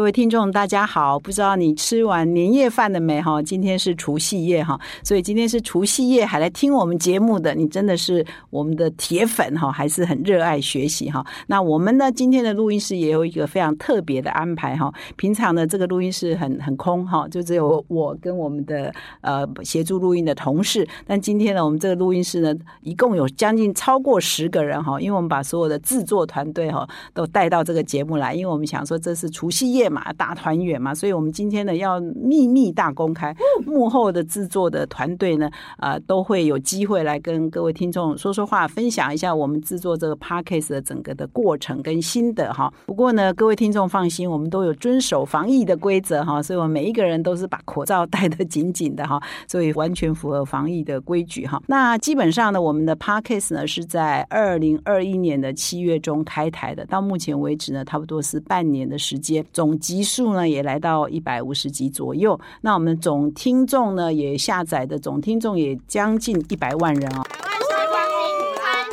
[0.00, 1.20] 各位听众，大家好！
[1.20, 3.20] 不知道你吃完年夜饭了没？
[3.20, 11.22] 哈，今天是除夕夜哈，所以今天是除夕夜，还来听我们节目的，你真的是我们的铁粉哈，还是很热爱学习哈。
[11.48, 14.90] 那我们呢，今天的录音室也有一个非常特别的安排哈。
[15.16, 20.88] 平常呢，这个录音室很很空哈，就只有我跟我们的呃协助录音的同事。
[21.06, 29.89] 但今天呢，我们这个录音室呢，一共有将近超过十个人哈，因为我们把所有的制作团队哈都带到这个节目来，因为我们想说这是除夕夜。
[29.90, 33.34] 嘛，大团圆嘛，所以我们今天呢要秘密大公开，
[33.66, 42.72] 幕后的制作的团队呢，啊，都会有机会来跟各位听众说说话，分享一下我们制作这个 podcast 的整个的过程跟心得哈。
[42.86, 51.62] 不过呢，各位听众放心，我们都有遵守防疫的规则哈，所以我们每一个人都是把口罩戴得紧紧的哈，所以完全符合防疫的规矩哈。
[51.66, 59.69] 那基本上呢，我们的 podcast 呢是在二零二一年的七月中开台的，到目前为止呢，差不多是半年的时间总。
[59.78, 67.22] 集数呢也来到一百五十集左右，那我们总听众呢也下载的总听众也将近一百万人哦。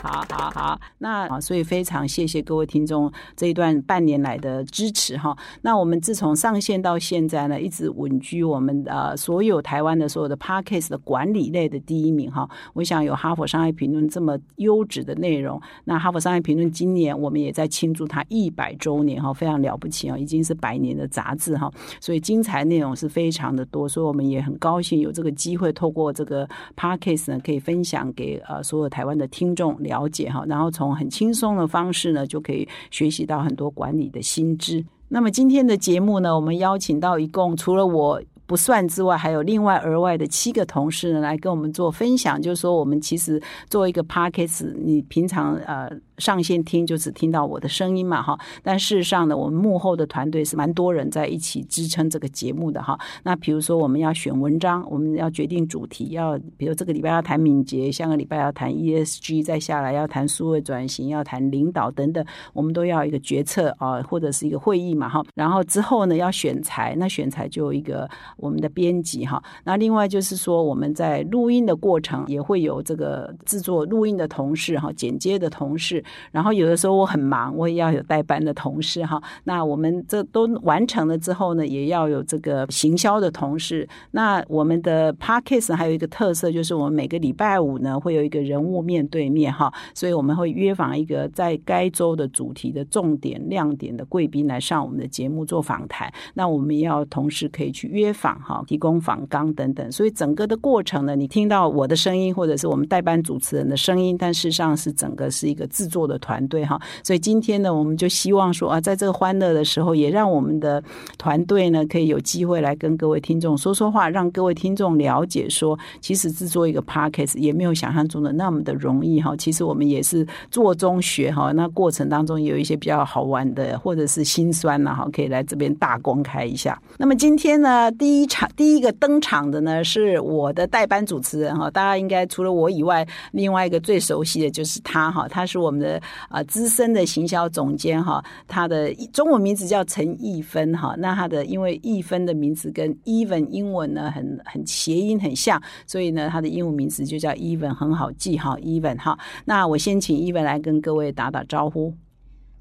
[0.03, 5.36] 好好好，那啊，所以非常谢谢各位听众这一段半年来的支持哈。
[5.62, 12.48] 那我们自从上线到现在呢，一直稳居我们呃所有台湾的所有的 podcast 的管理类的第一名哈。
[12.73, 30.08] 我想有哈佛商业评论这么优质的内容，那哈佛商业评论今年我们也在庆祝它一百周年哈，非常了不起啊，已经是百年的杂志哈，所以精彩内容是非常的多，所以我们也很高兴有这个机会透过这个 podcast 呢，可以分享给呃所有台湾的听众了。
[30.10, 34.86] 解哈，然后从很轻松的方式呢，就可以学习到很多管理的心知。
[35.10, 42.42] 那么今天的节目呢，我们邀请到一共除了我不算之外，还有另外额外的七个同事呢，来跟我们做分享。
[42.42, 45.90] 就是说，我们其实做一个 p a c k a g e 你平常呃。
[46.17, 53.00] 上线听就只听到我的声音嘛哈，但事实上呢，我们幕后的团队是蛮多人在一起支撑这个节目的哈。
[53.23, 65.23] 那比如说我们要选文章，我们要决定主题，要比如这个礼拜要谈敏捷，下个礼拜要谈 ESG，再下来要谈数位转型，要谈领导等等，我们都要一个决策啊，或者是一个会议嘛哈。
[65.36, 69.42] 然后之后呢要选材，那选材就有一个我们的编辑哈。
[69.64, 76.04] 那另外就是说我们在录音的过程也会有这个制作录音的同事哈，剪接的同事。
[76.32, 79.22] 然后有的时候我很忙，我也要有代班的同事哈。
[79.44, 83.88] 那我们这都完成了之后呢，也要有这个行销的同事。
[84.12, 96.12] 那我们的 Parkes 还有一个特色，就是我们每个礼拜五呢会有一个人物面对面哈，所以我们会约访一个在该周的主题的重点亮点的贵宾来上我们的节目做访谈。
[96.34, 99.92] 那我们也要同时可以去约访哈，提供访纲等等。
[99.92, 105.97] 所以整个的过程呢，你听到我的声音或者是我们代班主持人的声音，但事实上是整个是一个制作。
[105.98, 110.84] 做的团队哈，所以今天呢，我们就希望说啊，在这个欢乐的时候，也让我们的
[111.18, 119.36] 团队呢，可以有机会来跟各位听众说说话，让各位听众了解说，其实制作一个 podcast 也没有想象中的那么的容易哈。
[119.36, 126.80] 其实我们也是做中学哈，那过程当中有一些比较好玩的，或者是心酸呐哈，可以来这边大公开一下。
[127.00, 135.87] 那么今天呢，第一场第一个登场的呢，是我的代班主持人哈，大家应该除了我以外，另外一个最熟悉的就是他哈，他是我们的。
[136.30, 140.95] 啊，资深的行销总监哈，他的中文名字叫陈逸芬哈。
[140.98, 149.18] 那他的因为逸芬的名字跟 even 英文呢很很谐音很像，所以呢他的英文名字就叫 even，很好记哈，even 哈。
[149.45, 151.94] 那我先请 even 来跟各位打打招呼，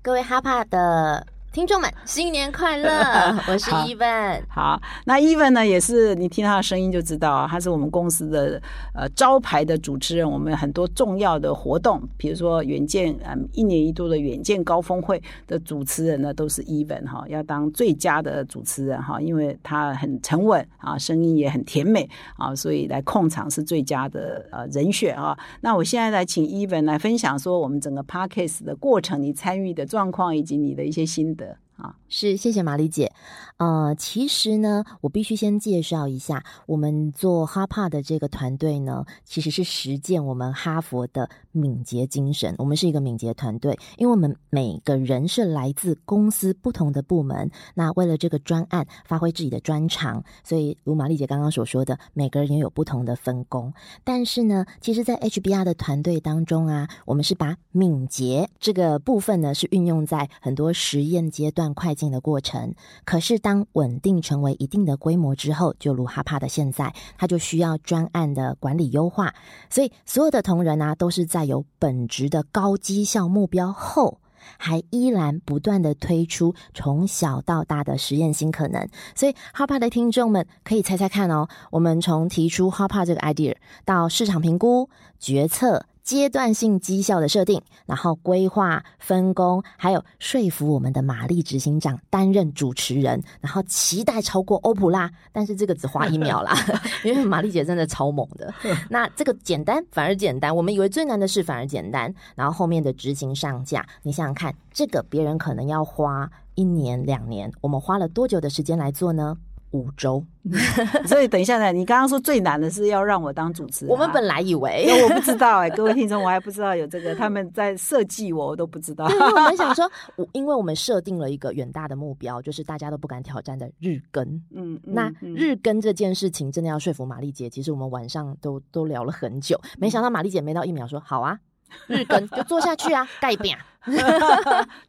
[0.03, 1.27] 各位哈帕的。
[1.57, 2.91] 听众们， 新年快乐！
[3.49, 4.43] 我是 Even。
[4.47, 8.61] 好，那 Even 呢，也是你听他的声音就知道啊，他是我们公司的
[8.95, 10.31] 呃招牌的主持人。
[10.31, 22.07] 我们很多重要的活动，比如说远见嗯一年一度的远见高峰会的主持人呢，都是 Even 哈，要当最佳的主持人哈，因为他很沉稳啊，声音也很甜美
[22.37, 25.35] 啊，所以来控场是最佳的呃人选啊。
[25.63, 31.46] 那我现在来请 Even 来分享说我们整个 Parkes 的过程，你参与的状况以及你的一些心得。
[31.47, 33.13] 的啊，是谢谢玛丽姐。
[33.59, 42.55] 呃，其实呢，我必须先介绍一下，我们做哈帕的这个团队呢，其实是实践我们哈佛的敏捷精神。
[42.59, 53.73] 我们是一个敏捷团队，因为我们每个人是来自公司不同的部门，那为了这个专案发挥自己的专长，所以如玛丽姐刚刚所说的，每个人也有不同的分工。
[54.05, 61.66] 但是呢，其实，在 HBR 的团队当中啊，我们是把敏捷这个部分呢，是运用在很多实验阶段。
[61.75, 62.75] 快进的过程，
[63.05, 69.35] 可是当稳定成为一定的规模之后，就如哈帕的现在，它就需要专案的管理优化。
[69.71, 74.21] 所以所有的同仁啊，都是在有本职的高绩效目标后，
[74.59, 78.89] 还依然不断的推出从小到大的实验新可能。
[79.15, 83.55] 所以 Harpa 的听众们可以猜猜看哦，我们从提出 Harpa 这个 idea
[83.85, 85.87] 到市场评估、决策。
[86.07, 96.55] 阶段性绩效的设定，然后规划分工，还有说服我们的玛丽执行长担任主持人，然后期待超过欧普拉，但是这个只花一秒啦，
[97.05, 98.55] 因为玛丽姐真的超猛的。
[98.89, 109.37] 那这个简单反而简单，我们以为最难的事反而简单，然后后面的执行上架，你想想看，这个别人可能要花一年两年，我们花了多久的时间来做呢？
[109.73, 110.25] 五周，
[111.07, 113.93] 所以等一下呢，你刚刚说最难的是要让我当主持人。
[113.93, 119.05] 我们本来以为， 我不知道哎，各位听众，我还不知道有这个，他们在设计我，我都不知道。
[119.11, 124.25] 我们想说，我因为我们设定了一个远大的目标，就是大家都不敢挑战的日更。
[124.55, 131.39] 嗯，那日更这件事情真的要说服玛丽姐，其实我们晚上都都聊了很久，没想到玛丽姐没到一秒说好啊。
[131.87, 133.57] 日更就做下去啊， 盖饼，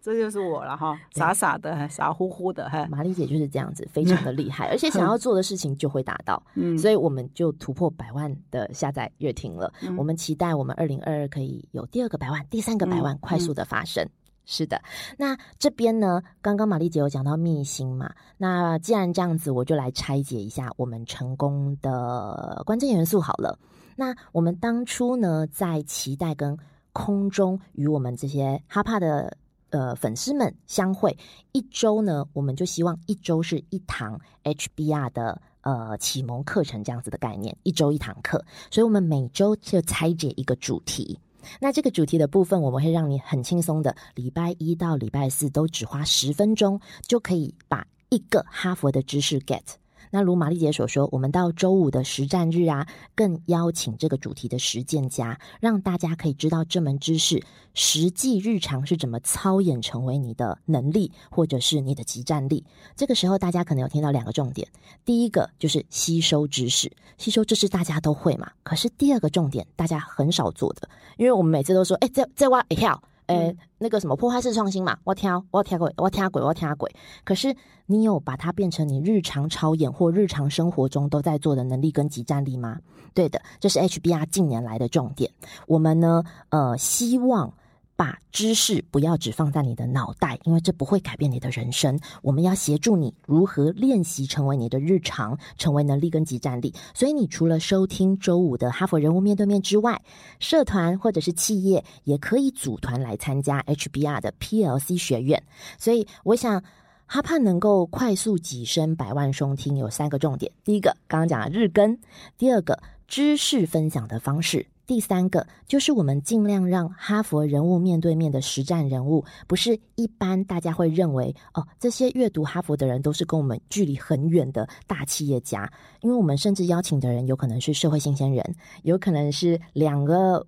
[0.01, 2.85] 这就是我了哈，傻傻的，傻乎乎的哈。
[2.89, 9.71] 玛丽姐就是这样子，非常的厉害，而且想要做的事情就会达到，嗯，所以我们就突破百万的下载月听了。
[9.97, 14.07] 我们期待我们二零二二可以有第二个百万、第三个百万快速的发生。
[14.49, 14.81] 是的，
[15.17, 18.09] 那这边呢，刚刚玛丽姐有讲到秘辛嘛？
[18.37, 23.59] 那既然这样子，我就来拆解一下我们成功的关键元素好了。
[23.99, 26.55] 那我们当初呢，在期待跟
[26.93, 29.35] 空中与我们这些哈帕的
[29.71, 31.17] 呃粉丝们相会
[31.51, 41.19] 一周呢，我们就希望一周是一堂 HBR 的呃启蒙课程这样子的概念，一周一堂课，所以我们每周就拆解一个主题。
[41.59, 49.63] 那这个主题的部分，我们会让你很轻松的，礼拜一到礼拜四都只花十分钟，就可以把一个哈佛的知识 get。
[50.09, 57.43] 那如玛丽姐所说，我们到周五的实战日啊，更邀请这个主题的实践家，让大家可以知道这门知识
[57.73, 62.65] 实际日常是怎么操演成为你的能力，或者是你的集战力。
[62.95, 64.67] 这个时候，大家可能有听到两个重点：
[65.05, 68.51] 第一个就是吸收知识，吸收知识大家都会嘛。
[68.63, 73.01] 可是第二个重点，大家很少做的，因为我们每次都说，哎，再再挖一跳。
[73.27, 76.93] 呃，那个什么破坏式创新嘛，我挑，我挑鬼，我挑鬼，我挑鬼。
[77.23, 82.79] 可是你有把它变成你日常操演或日常生活中都在做的能力跟集战力吗？
[83.13, 85.31] 对的，这是 HBR 近年来的重点。
[85.67, 87.53] 我们呢，呃，希望。
[87.97, 91.99] 把知识不要只放在你的脑袋，因为这不会改变你的人生。
[92.21, 96.71] 我们要协助你如何练习成为你的日常，成为能力跟集战力。
[96.93, 99.99] 所以，你除了收听周五的哈佛人物面对面之外，
[100.39, 105.41] 社团或者是企业也可以组团来参加 HBR 的 PLC 学院。
[105.79, 106.63] 所以，我想
[107.07, 111.97] 哈帕能够快速跻身百万收听，有三个重点：第一个，刚刚讲的日更；
[112.37, 114.67] 第二个，知识分享的方式。
[114.87, 125.69] 第三个就是我们尽量让哈佛人物面对面的实战人物，不是一般大家会认为哦，这些阅读哈佛的人都是跟我们距离很远的大企业家，
[125.99, 130.47] 因为我们甚至邀请的人有可能是社会新鲜人，有可能是两个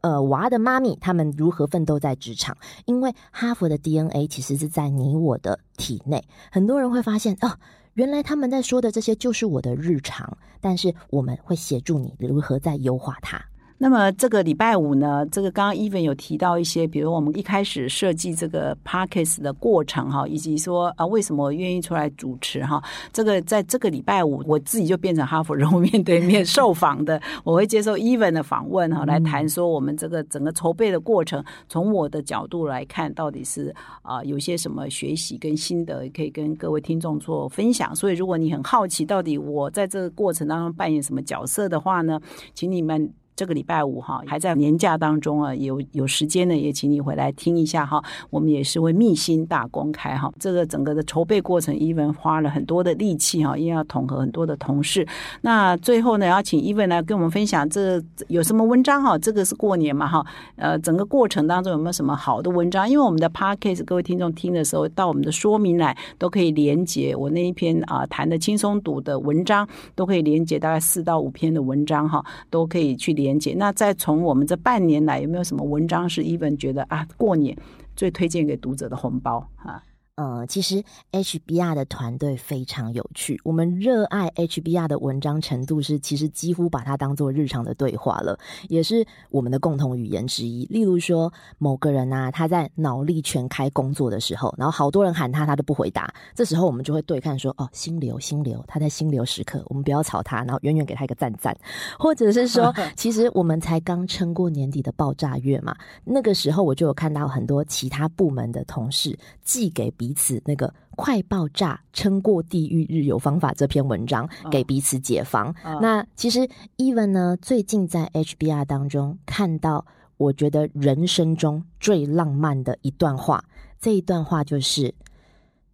[0.00, 2.56] 呃娃的妈咪，他们如何奋斗在职场，
[2.86, 7.52] 因为哈佛的 DNA 其实是在你我的体内，很多人会发现哦，
[7.92, 13.44] 原来他们在说的这些就是我的日常，但是我们会协助你如何在优化它。
[13.76, 37.94] 那么这个礼拜五呢，这个刚刚 Even 有提到一些，比如我们一开始设计这个 Parkes 的过程哈，以及说啊为什么愿意出来主持哈，这个在这个礼拜五我自己就变成哈佛人物面对面受访的， 我会接受 Even 的访问哈，来谈说我们这个整个筹备的过程，从我的角度来看，到底是啊有些什么学习跟心得可以跟各位听众做分享。
[37.94, 42.20] 所以如果你很好奇，到底我在这个过程当中扮演什么角色的话呢，
[42.54, 43.12] 请你们。
[43.36, 48.02] 这个礼拜五哈，还在年假当中啊，有有时间呢，也请你回来听一下哈。
[48.30, 50.32] 我们也是会密心大公开哈。
[50.38, 55.04] 这个整个的筹备过程，伊文花了很多的力气哈，因为要统合很多的同事。
[55.40, 59.18] 那最后呢，要请伊文来跟我们分享这有什么文章哈？
[59.18, 60.24] 这个是过年嘛哈？
[60.54, 62.88] 呃，整个过程当中有没有什么好的文章？
[62.88, 73.23] 因为我们的 podcast 各位听众听的时候，到我们的说明来都可以连接我那一篇啊谈的轻松读的文章，都可以连接大概四到五篇的文章哈，都可以去连。
[73.24, 77.56] 连接那再从我们这半年来有没有什么文章是一本觉得啊过年
[77.96, 79.82] 最推荐给读者的红包啊？
[80.16, 80.80] 呃，其实
[81.10, 90.66] HBR 的团队非常有趣，我们热爱 HBR 的文章程度是，其实几乎把它当做日常的对话了，也是我们的共同语言之一。
[90.66, 101.52] 例如说，某个人啊，他在脑力全开工作的时候，然后好多人喊他，他都不回答，这时候我们就会对看说，哦，心流，心流，他在心流时刻，我们不要吵他，然后远远给他一个赞赞，
[101.98, 109.92] 或者是说， 其实我们才刚撑过年底的爆炸月嘛，那个时候我就有看到很多其他部门的同事寄给。
[110.04, 115.54] 彼此那个快爆炸撑过地狱日有方法这篇文章给彼此解放。
[115.80, 116.46] 那其实
[116.76, 119.86] Even 呢，最近在 HBR 当中看到，
[120.18, 123.42] 我觉得人生中最浪漫的一段话。
[123.80, 124.94] 这一段话就是：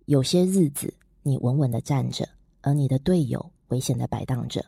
[0.05, 0.95] 有些日子
[1.25, 2.29] 你稳稳的站着，
[2.61, 4.65] 而你的队友危险的摆荡着，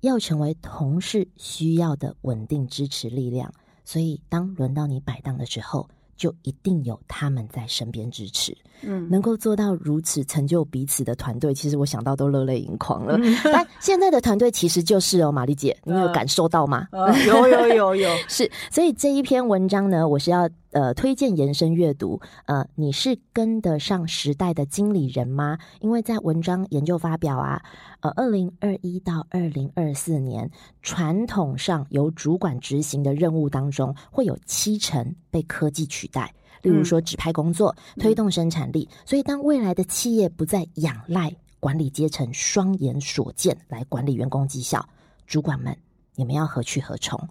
[0.00, 3.50] 要成为同事需要的稳定支持力量。
[3.86, 5.88] 所以当轮到你摆荡的时候。
[6.18, 13.16] 就一定有他们在身边支持，嗯，能够做到如此成就彼此的团队，其实我想到都热泪盈眶了。
[13.44, 16.88] 但现在的团队其实就是哦，玛丽姐，你有感受到吗？
[17.26, 18.50] 有有有有， 是。
[18.70, 22.20] 所以这一篇文章呢，我是要呃推荐延伸阅读。
[22.46, 25.58] 呃，你是跟得上时代的经理人吗？
[25.80, 27.62] 因为在文章研究发表啊，
[28.00, 30.50] 呃，二零二一到二零二四年，
[30.82, 36.08] 传统上由主管执行的任务当中，会有七成被科技取。
[36.08, 38.88] 代，例如说指派工作，推动生产力。
[39.04, 44.88] 所以，当未来的企业不再仰赖管理阶层双眼所见来管理员工绩效，
[45.26, 45.76] 主管们，
[46.14, 47.28] 你们要何去何从？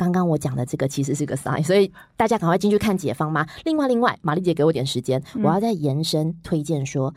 [0.00, 3.46] 刚刚我讲的这个其实是个 sign，所以大家赶快进去看解方吗？
[3.66, 7.14] 另外，另外，玛丽姐给我点时间，我要再延伸推荐说。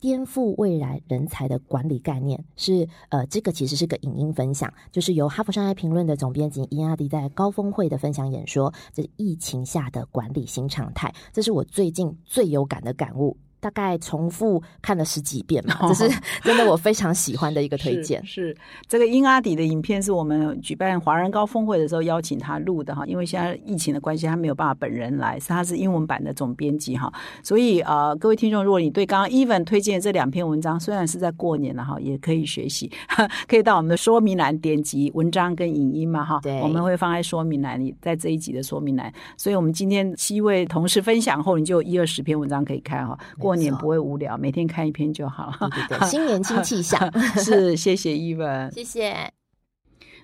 [0.00, 13.34] 颠覆未来人才的管理概念是，呃，这个其实是个影音分享，就是由哈佛商业评论的总编辑伊亚迪在高峰会的分享演说，这是疫情下的管理新常态，这是我最近最有感的感悟。
[13.64, 18.22] 大概重复看了十几遍嘛，这是 真的我非常喜欢的一个推荐。
[18.26, 18.54] 是
[18.86, 23.06] 这个英阿迪的影片，是我们举办华人高峰会的时候邀请他录的哈。
[23.06, 27.10] 因为现在疫情的关系，他没有办法本人来，是他是英文版的总编辑哈。
[27.42, 32.92] 所以呃，各位听众，如果你对刚刚 Even 推荐这两篇文章，虽然是在过年了哈，也可以学习，
[33.48, 36.38] 可以到我们的说明栏点击文章跟影音嘛哈。
[36.42, 39.10] 对，我们会放在说明栏里，在这一集的说明栏。
[39.38, 43.18] 所以我们今天七位同事分享后，你就一二十篇文章可以看哈。
[43.38, 45.52] 过过年不会无聊，每天看一篇就好。
[45.60, 47.00] 对对对， 新年新气象。
[47.38, 49.14] 是，谢谢伊文，谢谢。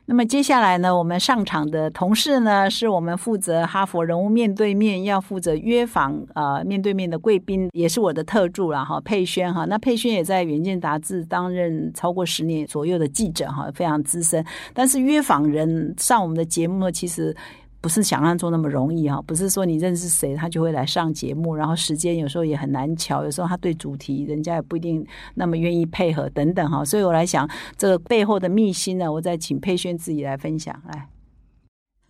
[0.06, 9.64] 那么接下来呢，我们上场的同事呢，是我们负责哈佛人物面对面，要负责约访呃面对面的贵宾，也是我的特助了哈，佩轩哈。
[9.66, 14.44] 那佩轩也在《远见》杂志担任超过十年左右的记者哈，非常资深。
[14.74, 17.36] 但是约访人上我们的节目呢，其实。
[17.80, 31.08] 不是想象中那么容易哈，不是说你认识谁他就会来上节目，然后时间有时候也很难瞧，有时候他对主题人家也不一定那么愿意配合等等哈，所以我来想这个背后的秘辛呢，我再请佩轩自己来分享来。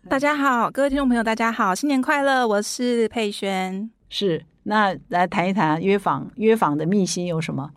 [0.08, 7.70] 大家好，各位听众朋友，大家好，新年快乐，我是佩轩，是那来谈一谈约访约访的秘辛有什么？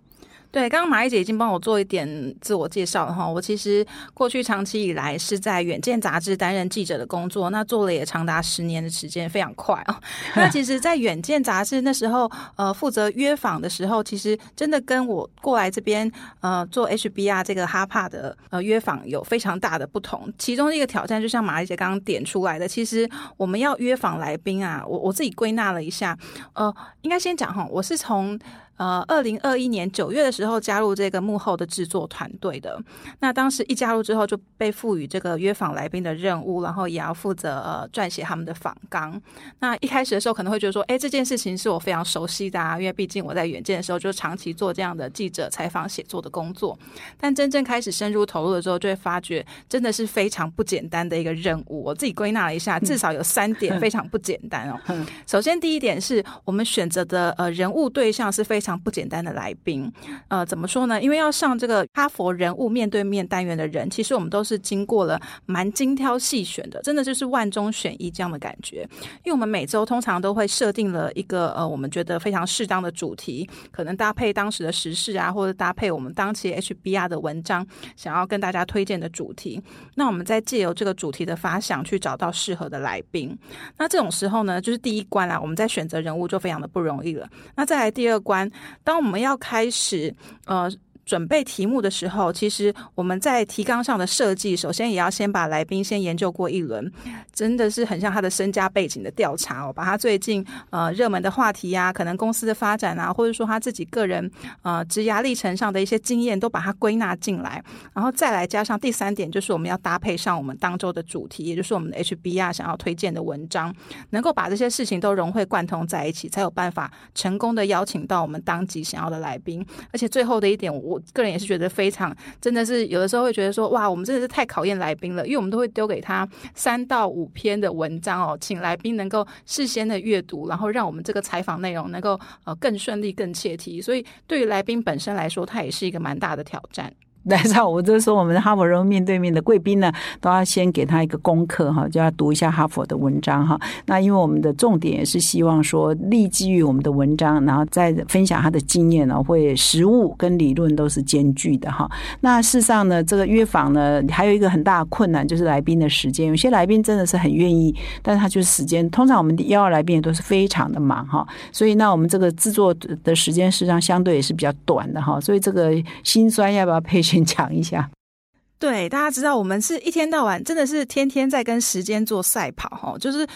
[0.54, 2.08] 对，刚刚马丽姐已经帮我做一点
[2.40, 3.28] 自我介绍了哈。
[3.28, 3.84] 我其实
[4.14, 10.00] 过去长期以来是在《远见》杂志担任记者的工作，那做了也长达十年的时间，非常快啊。
[10.38, 16.10] 那其实，在《远见》杂志那时候，呃，负责约访的时候，其实真的跟我过来这边
[16.42, 20.32] 呃做 HBR 这个哈帕的呃约访有非常大的不同。
[20.38, 26.16] 其中一个挑战，就像马丽姐刚刚点出来的，其实我们要约访来宾啊，我我自己归纳了一下，
[26.54, 28.40] 呃，应该先讲哈，我是从。
[28.76, 32.82] 呃，二零二一年九月的时候加入这个幕后的制作团队的。
[33.20, 39.22] 那当时一加入之后，就被赋予这个约访来宾的任务，然后也要负责呃撰写他们的访纲。
[39.60, 46.78] 那一开始的时候可能会觉得说，哎，这件事情是我非常熟悉的啊，因为毕竟我在远见的时候就长期做这样的记者采访写作的工作。
[47.20, 51.84] 但真正开始深入投入的时候，就会发觉真的是非常不简单的一个任务。
[51.84, 54.80] 我自己归纳了一下，至少有三点非常不简单哦。
[55.26, 58.44] 首先，第一点是我们选择的呃人物对象是。
[58.44, 59.92] 非常不简单的来宾，
[60.34, 61.00] 呃，怎么说呢？
[61.00, 68.82] 因为要上这个哈佛人物面对面单元的人，其实我们都是经过了蛮精挑细选的，真的就是万中选一这样的感觉。
[69.24, 77.64] 因为我们每周通常都会设定了一个呃，我们觉得非常适当的主题，可能搭配当时的时事啊，或者搭配我们当期 HBR 的文章，
[77.96, 79.62] 想要跟大家推荐的主题。
[79.94, 83.38] 那我们再借由这个主题的发想，去找到适合的来宾。
[83.78, 87.30] 那这种时候呢，就是第一关啦，我们在选择人物就非常的不容易了。
[87.56, 88.50] 那再来第二关。
[88.84, 90.12] 当我们要开始
[90.46, 90.70] 呃
[91.06, 96.92] 准备题目的时候，其实我们在提纲上的设计，首先也要先把来宾先研究过一轮，
[97.34, 104.30] 真的是很像他的身家背景的调查哦，把他最近呃热门的话题呀，可能公司的发展啊，或者说他自己个人
[104.62, 113.74] 呃职涯历程上的一些经验，都把它归纳进来，然后再来加上第三点，就是我们要搭配上我们当周的主题，也就是我们的 HBR 想要推荐的文章，
[114.12, 136.94] 能够把这些事情都融会贯通在一起，才有办法成功的邀请到我们当集想要的来宾，而且最后的一点，我我个人也是觉得非常，真的是有的时候会觉得说，哇，我们真的是太考验来宾了，因为我们都会丢给他三到五篇的文章哦，请来宾能够事先的阅读，然后让我们这个采访内容能够呃更顺利、更切题，所以对于来宾本身来说，他也是一个蛮大的挑战。
[137.34, 139.90] 来上，我就说我们的哈佛人面对面的贵宾呢，
[140.20, 143.58] 都要先给他一个功课哈，就要读一下哈佛的文章哈。
[143.86, 151.90] 那因为我们的重点也是希望说，立基于我们的文章，然后再分享他的经验呢，会实物跟理论都是兼具的哈。
[152.20, 156.28] 那事实上呢，这个约访呢，还有一个很大的困难就是来宾的时间。
[156.28, 158.90] 有些来宾真的是很愿意，但是他就是时间。
[158.90, 165.22] 通常我们邀来宾也都是非常的忙哈，所以那我们这个制作的时间实际上相对也是比较短的哈。
[165.22, 165.72] 所以这个
[166.04, 167.02] 心酸要不要配？
[167.14, 167.90] 先讲一下，
[168.60, 172.98] 对大家知道，我们是一天到晚，真的是天天在跟时间做赛跑哈。
[172.98, 173.28] 就是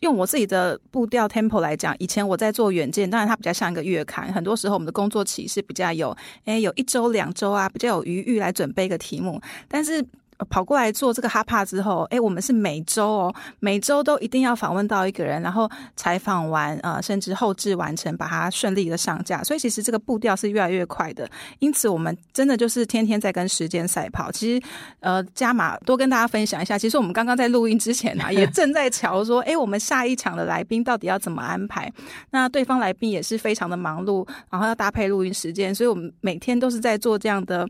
[0.00, 10.04] 用我自己的步调 tempo 来讲，以前我在做远见，当然它比较像一个月刊，很多时候我们的工作期是比较有，哎，有一周两周啊，比较有余裕来准备一个题目，但是。
[10.48, 19.42] 跑过来做这个哈帕之后，哎，我们是每周哦，每周都一定要访问到一个人，然后采访完呃，甚至后置完成，把它顺利的上架。
[19.44, 21.30] 所以其实这个步调是越来越快的。
[21.60, 24.30] 因此，我们真的就是天天在跟时间赛跑。
[24.32, 24.66] 其实，
[25.00, 26.76] 呃，加码多跟大家分享一下。
[26.76, 31.90] 其实我们刚刚在录音之前啊， 也正在瞧说，哎，我们下一场的来宾到底要怎么安排？
[32.30, 37.66] 那对方来宾也是非常的忙碌，然后要搭配录音时间，所以我们每天都是在做这样的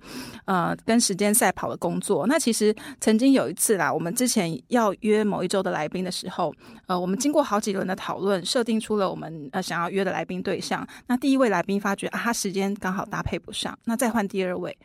[0.47, 2.27] 呃跟时间赛跑的工作。
[2.27, 2.54] 那其实。
[2.55, 6.55] 实曾经有一次啦，我们之前要约某一周的来宾的时候，
[6.87, 10.87] 呃，我们经过好几轮的讨论，设定出了我们呃想要约的来宾对象。
[11.09, 14.79] 那第一位来宾发觉啊，他时间刚好搭配不上，那再换第二位。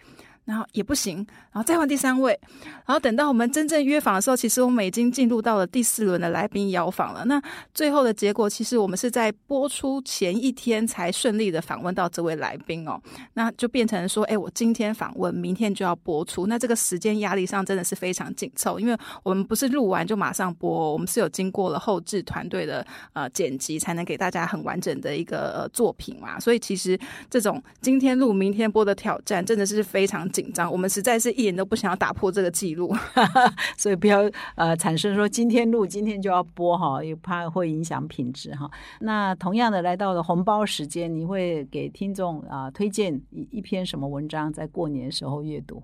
[0.49, 1.17] 然后也不行，
[1.51, 2.37] 然后再换第三位，
[2.83, 7.23] 然后等到我们真正约访的时候，其实我们已经进入到了第四轮的来宾邀访了。
[7.25, 7.39] 那
[7.71, 12.99] 最后的结果，其实我们是在播出前一天才顺利的访问到这位来宾哦。
[13.35, 22.83] 那就变成说，哎，我今天访问，明天就要播出，那这个时间压力上真的是非常紧凑，因为我们不是录完就马上播，我们是有经过了后置团队的
[23.13, 26.39] 呃剪辑，才能给大家很完整的一个作品嘛。
[26.39, 30.38] 所以其实这种今天录明天播的挑战，真的是非常紧。
[30.41, 32.95] 紧张，我们实在是一点都不想要打破这个记录，
[33.77, 38.69] 所以不要呃产生说今天录今天就要播哈，也怕会影响品质哈。
[39.01, 45.83] 那同样的来到了红包时间，你会给听众啊推荐一一篇什么文章，在过年时候阅读？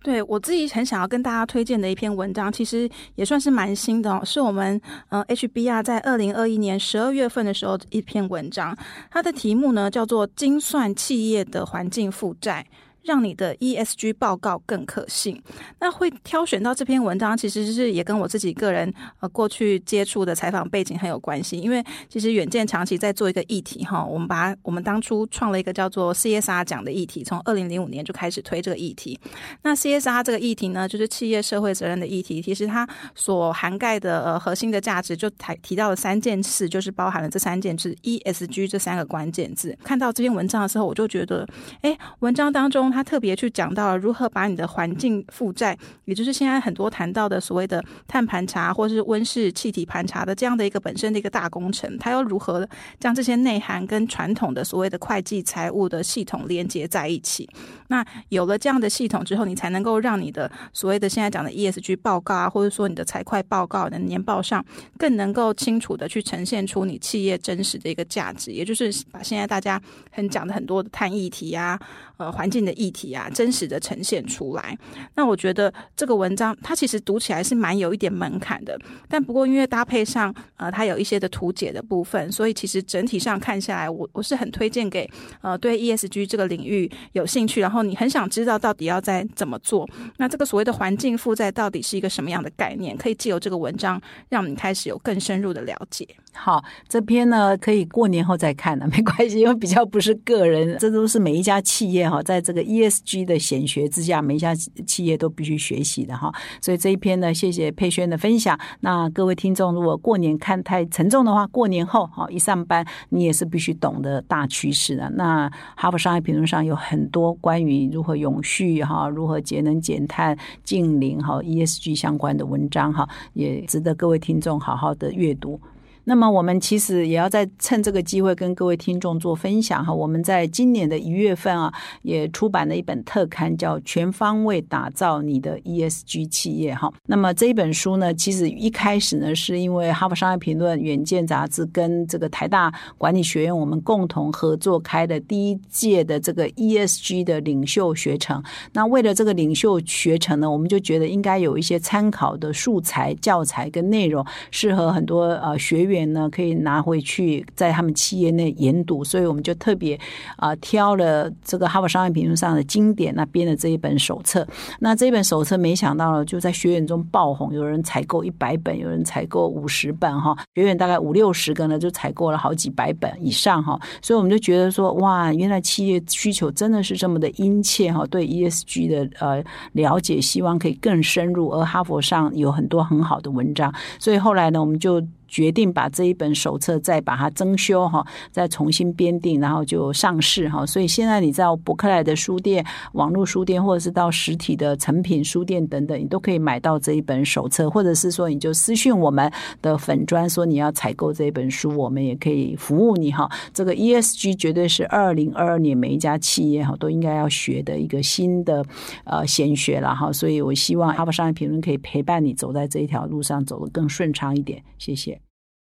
[0.00, 8.78] 对我自己很想要跟大家推荐的一篇文章，其实也算是蛮新的哦，是我们呃 HBR 在二零二一年十二月份的时候一篇文章，
[9.10, 12.64] 它的题目呢叫做《精算企业的环境负债》。
[13.08, 15.42] 让你的 ESG 报告更可信。
[15.80, 21.58] 那会挑选到这篇文章，其实是也跟我自己个人呃过去接触的采访背景很有关系。
[21.58, 29.18] 因为其实远见长期在做一个议题哈，我们把我们当初创了一个叫做 CSR 奖的议题，从二零零五年就开始推这个议题。
[29.62, 32.42] 那 CSR 这个议题呢，就是企业社会责任的议题。
[32.42, 39.74] 其实它所涵盖的呃核心的价值，就提提到了三件事，就是包含了这三件事 ESG 这三个关键字。
[39.82, 41.48] 看到这篇文章的时候，我就觉得，
[41.80, 42.97] 哎，文章当中。
[42.98, 57.48] 他特别去讲到了如何把你的环境负债，也就是现在很多谈到的所谓的碳盘查或是温室气体盘查的这样的一个本身的一个大工程，它要如何将这些内涵跟传统的所谓的会计财务的系统连接在一起？
[57.86, 64.64] 那有了这样的系统之后，你才能够让你的所谓的现在讲的 ESG 报告啊，或者说你的财会报告的年报上，
[64.98, 69.80] 更能够清楚的去呈现出你企业真实的一个价值，也就是把现在大家
[70.10, 71.78] 很讲的很多的碳议题啊，
[72.16, 72.87] 呃，环境的议。
[72.88, 74.74] 议题啊，真实的呈现出来。
[75.14, 85.06] 那我觉得这个文章它其实读起来是蛮有一点门槛的，但不过因为搭配上呃它有一些的图解的部分，所以其实整体上看下来，我我是很推荐给
[85.42, 89.86] 呃对 ESG 这个领域有兴趣，然后你很想知道到底要在怎么做。
[90.16, 92.96] 那这个所谓的环境负债到底是一个什么样的概念？
[92.96, 96.06] 可以借由这个文章让你开始有更深入的了解。
[96.40, 106.32] 好，这篇呢可以过年后再看了，没关系，因为比较不是个人，这都是每一家企业哈，在这个 ESG 的显学之下，每一家企业都必须学习的哈。
[106.62, 108.56] 所以这一篇呢，谢谢佩轩的分享。
[108.80, 115.10] 那各位听众，如果过年看太沉重的话，过年后哈一上班，你也是必须懂得大趋势的。
[115.10, 125.60] 那哈佛商业评论上有很多关于如何永续哈，如何节能减碳、净零哈 ESG 相关的文章哈，也值得各位听众好好的阅读。
[126.08, 129.92] 那么我们其实也要再趁这个机会跟各位听众做分享哈。
[129.92, 136.90] 我们在今年的一月份啊，也出版了一本特刊，叫《全方位打造你的 ESG 企业》哈。
[137.04, 148.42] 那么这一本书呢，其实一开始呢，是因为《哈佛商业评论》、《远见》杂志跟这个台大管理学院我们共同合作开的第一届的这个 ESG 的领袖学程。
[148.72, 155.97] 那为了这个领袖学程呢，我们就觉得应该有一些参考的素材、教材跟内容，适合很多呃学员。
[156.06, 159.98] 呢，可以拿回去在他们企业内研读，所以我们就特别
[160.36, 164.46] 啊挑了这个哈佛商业评论上的经典那编的这一本手册。
[164.78, 173.78] 那这本手册没想到呢，就在学员中爆红，有人采购一百本，有人采购五十本哈，学员大概五六十个呢，就采购了好几百本以上哈。
[174.02, 185.02] 所以我们就觉得说，哇，原来企业需求真的是这么的殷切哈，对 ESG 的呃了解，希望可以更深入，而哈佛上有很多很好的文章，所以后来呢，我们就。
[185.28, 190.64] 决定把这一本手册再把它增修哈，再重新编订，然后就上市哈。
[190.66, 192.64] 所以现在你在伯克莱的书店、
[192.94, 203.30] 网络书店，或者是到实体的成品书店等等，你都可以买到这一本手册，或者是说你就私讯我们的粉砖，说你要采购这一本书，我们也可以服务你哈。
[203.52, 208.64] 这个 ESG 绝对是二零二二年每一家企业哈都应该要学的一个新的
[209.04, 210.10] 呃先学了哈。
[210.12, 214.62] 所以我希望哈佛商业评论可以陪伴你走在这一条路上，走得更顺畅一点。
[214.78, 215.17] 谢谢。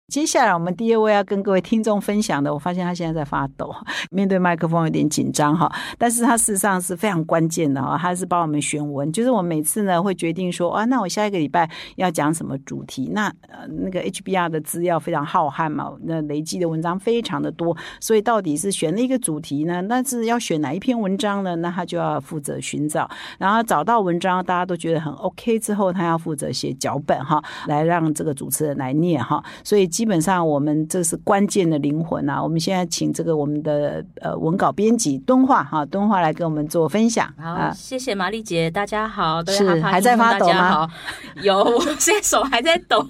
[0.08, 3.76] 接下来我们第二位要跟各位听众分享的，我发现他现在在发抖，
[4.10, 5.70] 面对麦克风有点紧张哈。
[5.98, 13.10] 但是他事实上是非常关键的哈，他是帮我们选文，就是我每次呢会决定说啊，那我下一个礼拜要讲什么主题？
[13.12, 19.82] 那呃那个 HBR 的资料非常浩瀚嘛，那累积的文章非常的多，所以到底是选了一个主题呢？
[19.82, 21.54] 那是要选哪一篇文章呢？
[21.58, 29.86] 那他就要负责寻找，然后找到文章，大家都觉得很 OK 之后，他要负责写脚本哈，来让这个主持人来念哈，所以。
[29.98, 32.40] 基本上，我们这是关键的灵魂啊！
[32.40, 37.34] 我们现在请这个我们的呃文稿编辑敦化哈，敦化来跟我们做分享。
[37.36, 40.88] 好，谢谢玛丽姐，大家好，是还在发抖吗？
[41.42, 43.02] 有，我现在手还在抖，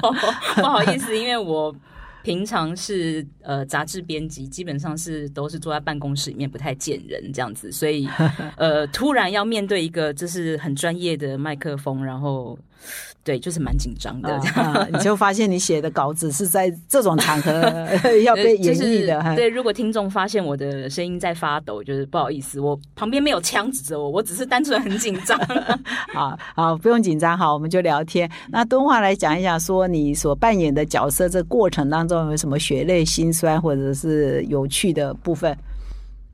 [0.56, 1.76] 不好意思，因为我
[2.23, 8.08] 平常是呃杂志编辑，基本上是都是坐在办公室里面，不太见人这样子，所以
[8.56, 12.58] 呃突然要面对一个就是很专业的麦克风，然后。
[13.24, 14.40] 对，就是蛮紧张的，
[14.94, 17.52] 你就发现你写的稿子是在这种场合
[18.24, 19.36] 要被演绎的。
[19.36, 25.38] 对，如果听众发现我的声音在发抖，就是不好意思，我旁边没有枪指着我，我只是单纯很紧张。
[26.13, 28.32] 好好，不用紧张，好，我们就聊天。
[28.50, 35.54] 那敦化来讲一讲，说你所扮演的角色，这过程当中有什么血泪心酸，或者是有趣的部分？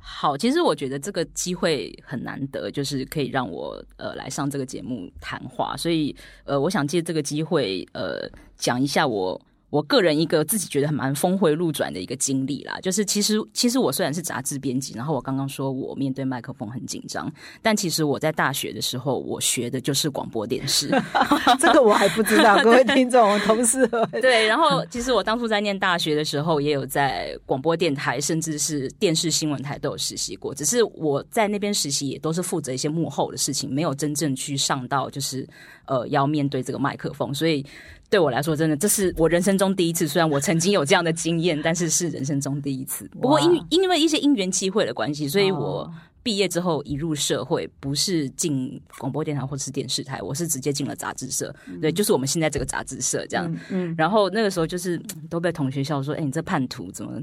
[0.05, 6.13] 好，其实我觉得这个机会很难得，就是可以让我呃来上这个节目谈话，所以
[6.43, 9.39] 呃，我想借这个机会呃讲一下我。
[9.73, 20.91] 我个人一个自己觉得很蛮峰回路转的一个经历啦，就是其实其实我虽然是杂志编辑，然后我刚刚说我面对麦克风很紧张，但其实我在大学的时候我学的就是广播电视，
[21.59, 23.88] 这个我还不知道，各位 听众同事
[24.21, 35.49] 对，然后其实我当初在念大学的时候也有在广播电台甚至是电视新闻台都有实习过，只是我在那边实习也都是负责一些幕后的事情，没有真正去上到就是
[35.86, 37.65] 呃要面对这个麦克风，所以。
[38.13, 40.08] 对我来说，真的这是我人生中第一次。
[40.08, 43.10] 虽然我曾经有这样的经验，但是是人生中第一次。
[43.19, 45.91] 不过因因为一些因缘机会的关系，所以我。
[46.23, 51.53] 毕业之后一入社会，不是进广播电台或者是电视台，我是直接进了杂志社。
[51.81, 53.53] 对，就是我们现在这个杂志社这样。
[53.69, 54.97] 嗯，然后那个时候就是
[55.29, 57.21] 都被同学笑说：“哎，你这叛徒怎么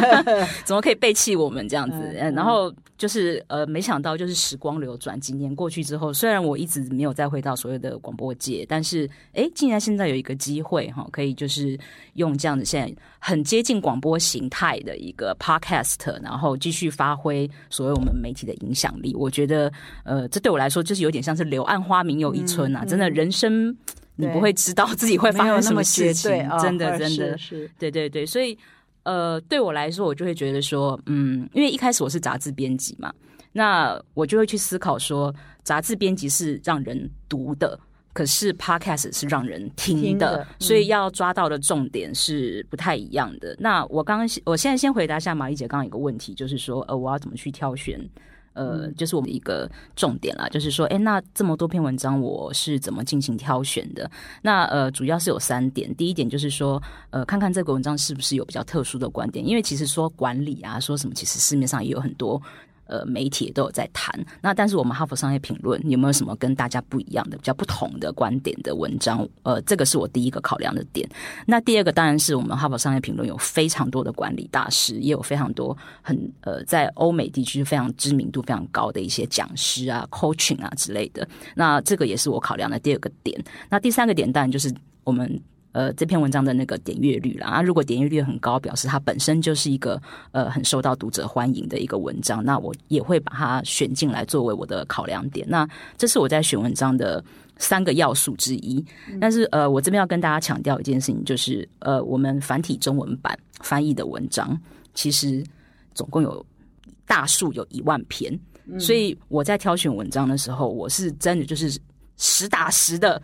[0.66, 11.78] 怎么可以背弃我们这样子？”然后就是呃，没想到就是时光流转，几年过去之后，虽然我一直没有再回到所有的广播界，但是哎，竟然现在有一个机会哈，可以就是
[12.14, 12.94] 用这样子现在
[13.26, 18.14] 很接近广播形态的一个 podcast，然后继续发挥所谓我们。
[18.14, 19.72] 媒体的影响力，我觉得，
[20.04, 22.84] 呃，这对我来说就是有点像是柳暗花明又一村啊！
[22.84, 23.76] 真的，人生
[24.16, 28.24] 你不会知道自己会发生什么事情，真的，真的是，对对对。
[28.24, 28.56] 所以，
[29.02, 33.12] 呃，对我来说，我就会觉得说，嗯，因为一开始我是杂志编辑嘛，
[33.52, 37.78] 那我就会去思考说，杂志编辑是让人读的。
[38.16, 43.54] 可是 podcast 是让人听的，所以要抓到的重点是不太一样的。
[43.58, 48.00] 那我刚刚，我现在先回答一下马丽姐刚刚有个问题，就是说，呃，我要怎么去挑选
[48.54, 54.10] 呃，就是我们一个重点啦，就是说，哎，那这么多篇文章，我是怎么进行挑选的？
[54.40, 55.94] 那呃，主要是有三点。
[55.94, 62.40] 第一点就是说，呃，看看这个文章是不是有比较特殊的观点，因为其实说管理啊，说什么，其实市面上也有很多。
[62.86, 64.12] 呃，媒体都有在谈。
[64.40, 69.28] 那但是我们哈佛商业评论有没有什么跟大家不一样的、比较不同的观点的文章？
[69.42, 71.08] 呃，这个是我第一个考量的点。
[71.46, 81.26] 那第二个当然是我们哈佛商业评论有非常多的管理大师，也有非常多很呃在欧美地区非常知名度非常高的一些讲师啊、coaching 啊之类的。
[81.54, 83.42] 那这个也是我考量的第二个点。
[83.68, 84.72] 那第三个点当然就是
[85.04, 85.40] 我们。
[85.76, 90.00] 呃，这篇文章的那个点阅率啦，啊，如果点阅率很高，表示它本身就是一个
[90.32, 95.46] 呃很受到读者欢迎的一个文章，那我也会把它选进来作为我的考量点。
[95.46, 97.22] 那这是我在选文章的
[97.58, 98.82] 三个要素之一。
[99.20, 104.58] 但是呃，我这边要跟大家强调一件事情，就是呃，我们繁体中文版翻译的文章
[104.94, 105.44] 其实
[105.92, 106.42] 总共有
[107.06, 108.32] 大数有一万篇，
[108.78, 111.78] 所以我在挑选文章的时候，我是真的就是
[112.16, 113.20] 实打实的。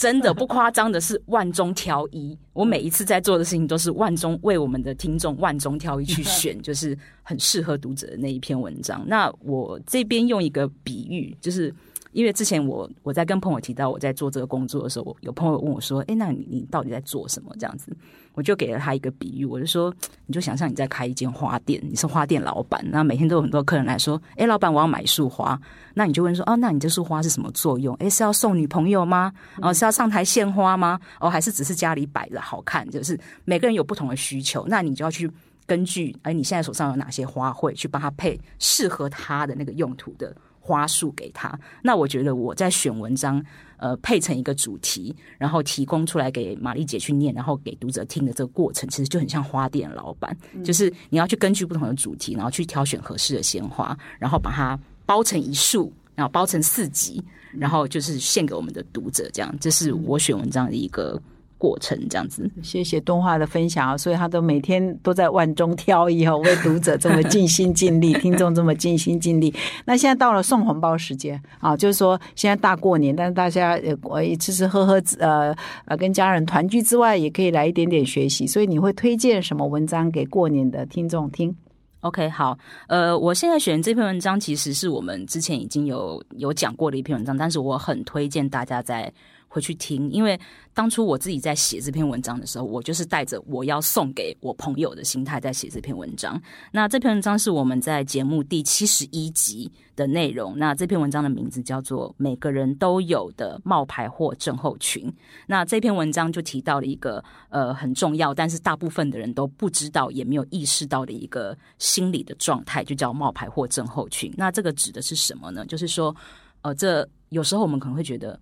[0.00, 9.04] 真的不夸张的是万中挑一，我每一次在做的事情都是万中为我们的听众万中挑一去选，就是很适合读者的那一篇文章。
[9.06, 11.70] 那我这边用一个比喻，就是
[12.12, 17.94] 因为之前我我在跟朋友提到我在做这个工作的时候，我有朋友问我说：“哎，那你你到底在做什么？”这样子。
[18.40, 25.60] 我就给了他一个比喻，我就说， 你就想象你在开一间花店，你是花店老板，那每天都有很多客人来说，哎，老板，我要买束花，
[25.92, 27.94] 那你就问说，哦，那你这束花是什么作用？
[27.96, 29.30] 哎，是要送女朋友吗？
[29.60, 30.98] 哦，是要上台献花吗？
[31.20, 32.88] 哦，还是只是家里摆着好看？
[32.88, 35.30] 就是每个人有不同的需求，那你就要去
[35.66, 40.34] 根据，哎，你现在手上有哪些花卉，去帮他配适合他的那个用途的。
[40.62, 43.42] 花束给他，那我觉得我在选文章，
[43.80, 61.20] 呃，配成一个主题，然后提供出来给玛丽姐去念，然后给读者听的这个过程，其实就很像花店老板，就是你要去根据不同的主题，然后去挑选合适的鲜花，然后把它包成一束，然后包成四集，然后就是献给我们的读者，这样，这是我选文章的一个。
[61.60, 63.96] 过程这样子， 谢谢东华的分享啊！
[63.96, 69.54] 所以他都每天都在万中挑一哦，为读者这么尽心尽力，听众这么尽心尽力。
[69.84, 78.46] 那现在到了送红包时间啊，就是说现在大过年，但是大家呃吃吃喝喝，呃呃跟家人团聚之外，也可以来一点点学习。
[78.46, 81.54] 所以你会推荐什么文章给过年的听众听
[82.00, 82.56] ？OK，好，
[82.88, 89.12] 呃，我现在选这篇文章其实是我们之前已经有有讲过的一篇文章，但是我很推荐大家在。
[89.52, 90.38] 回去听，因为
[90.72, 96.40] 当初我自己在写这篇文章的时候，我就是带着我要送给我朋友的心态在写这篇文章。
[96.70, 100.56] 那这篇文章是我们在节目第七十一集的内容。
[100.56, 105.08] 那这篇文章的名字叫做《每个人都有的冒牌货症候群》。
[105.48, 114.32] 那这篇文章就提到了一个呃很重要，但是大部分的人都不知道也没有意识到的一个心理的状态，就叫冒牌货症候群。
[114.36, 115.66] 那这个指的是什么呢？
[115.66, 116.14] 就是说，
[116.62, 118.38] 呃，这有时候我们可能会觉得。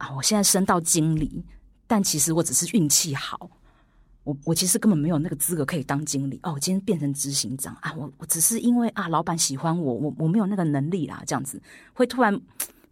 [0.00, 0.10] 啊！
[0.16, 1.44] 我现在升到经理，
[1.86, 3.50] 但其实我只是运气好。
[4.24, 6.52] 我我其实根本没有那个资格可以当经理哦。
[6.54, 7.92] 我今天变成执行长啊！
[7.96, 11.22] 我我只是因为啊，老板喜欢我，我我没有那个能力啦。
[11.26, 11.60] 这样子
[11.92, 12.34] 会突然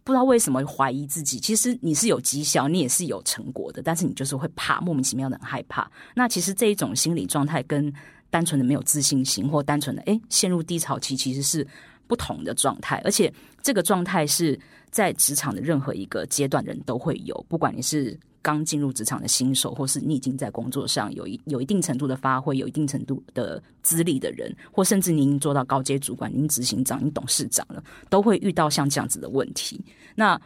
[0.03, 1.39] 不知道为什么怀疑自己。
[1.39, 5.89] 其实你是有绩效，你也是有成果的，但是你就是会怕，莫名其妙的很害怕。
[6.15, 7.91] 那其实这一种心理状态跟
[8.29, 11.65] 单纯的没有自信心，或单纯的哎陷入低潮期，其实是
[12.07, 13.01] 不同的状态。
[13.05, 14.59] 而且这个状态是。
[14.91, 29.79] 在职场的任何一个阶段，人都会有，不管你是刚进入职场的新手，或是你已经在工作上有一有一定程度的发挥，有一定程度的资历的人，或甚至您做到高阶主管、您执行长、您董事长了，都会遇到像这样子的问题。
[30.15, 30.39] 那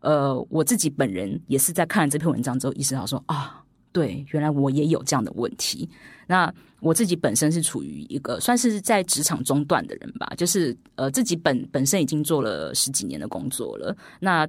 [0.00, 3.64] 呃，我自己本人也是在看了这篇文章之后，意识到说啊，
[3.98, 5.88] 对，原来我也有这样的问题。
[6.28, 14.46] 那我自己本身是处于一个算是在职场中段的人吧，就是呃自己本本身已经做了十几年的工作了，那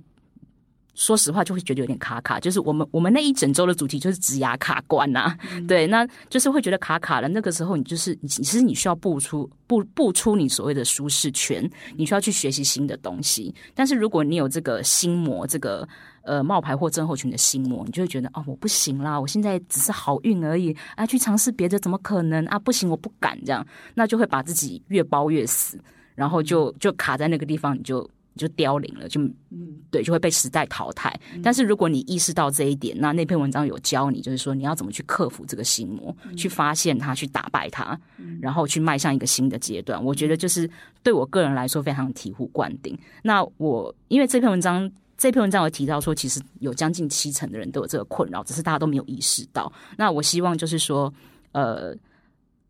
[0.99, 5.33] 说实话就会觉得有点卡卡，就是我们我们那一整周的主题就是职牙卡关呐，
[5.65, 7.29] 对，那就是会觉得卡卡了。
[7.29, 13.55] 那个时候你就是其实你需要步出步步出你所谓的舒适圈，你需要去学习新的东西。
[13.73, 15.87] 但是如果你有这个心魔，这个。
[16.23, 22.59] 呃，冒牌或症候群的心魔，你就会觉得哦，我不行啦，我现在只是好运而已啊，去尝试别的怎么可能啊？
[22.59, 25.79] 不行，我不敢这样，那就会把自己越包越死，
[26.13, 28.07] 然后就就卡在那个地方，你就
[28.39, 29.21] 就凋零了，就
[29.51, 31.13] 嗯，对，就会被时代淘汰。
[31.43, 37.99] 但是如果你意识到这一点，那那篇文章有教你，就是说你要怎么去克服这个心魔，去发现它，去打败它，
[38.41, 40.03] 然后去迈向一个新的阶段。
[40.03, 40.67] 我觉得就是
[41.03, 42.97] 对我个人来说非常醍醐灌顶。
[43.21, 44.89] 那我因为这篇文章。
[45.21, 49.69] 这篇文章有提到说，其实有将近七成的人都有这个困扰，只是大家都没有意识到。
[49.97, 51.13] 那我希望就是说，
[51.51, 51.93] 呃，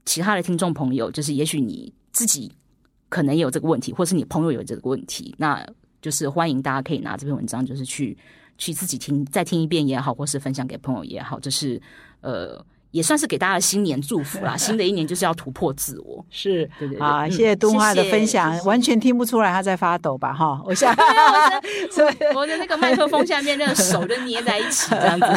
[0.04, 2.52] 其他的听众朋友，就是也许你自己
[3.10, 5.66] 可能也有这个问题，或是你朋友有这个问题，那
[6.02, 8.18] 就是欢迎大家可以拿这篇文章，就是去
[8.58, 11.82] 去自己听，再听一遍也好，或是分享给朋友也好，这是
[12.22, 12.64] 呃。
[12.92, 14.58] 也算是给大家的新年祝福啦！
[14.58, 20.34] 新的一年就是要突破自我，是对对啊，谢谢东华的分享，完全听不出来他在发抖吧？
[20.34, 20.92] 哈，我想
[22.34, 25.28] 我的那个麦克风下面那个手就捏在一起这样子。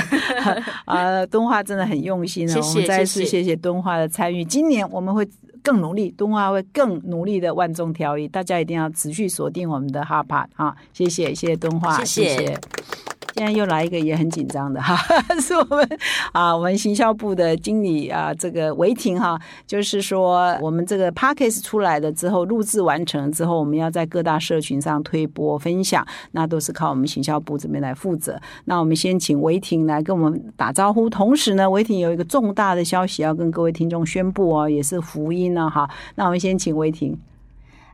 [0.87, 2.57] 啊，东华真的很用心啊！
[2.59, 5.29] 我们再次谢谢东华的参与，今年我们会
[5.63, 10.77] 更努力，东华会更努力的万中挑一，大家一定要持续锁定我们的哈帕啊！
[10.93, 12.59] 谢谢谢谢东华，谢谢。
[13.35, 14.97] 现在又来一个也很紧张的哈，
[15.41, 15.89] 是我们
[16.33, 28.39] 啊，我们行销部的经理啊，这个韦婷哈，就是说我们这个 p a c k a g e 出来了之后，录制完成之后，我们要在各大社群上推播分享，那都是靠我们行销部这边来负责。
[28.67, 35.89] 那我们先请韦婷来跟我们打招呼，同时呢，韦婷有一个重大的消息要跟各位听众宣布哦，也是福音呢哈。
[36.17, 37.19] 那我们先请韦婷。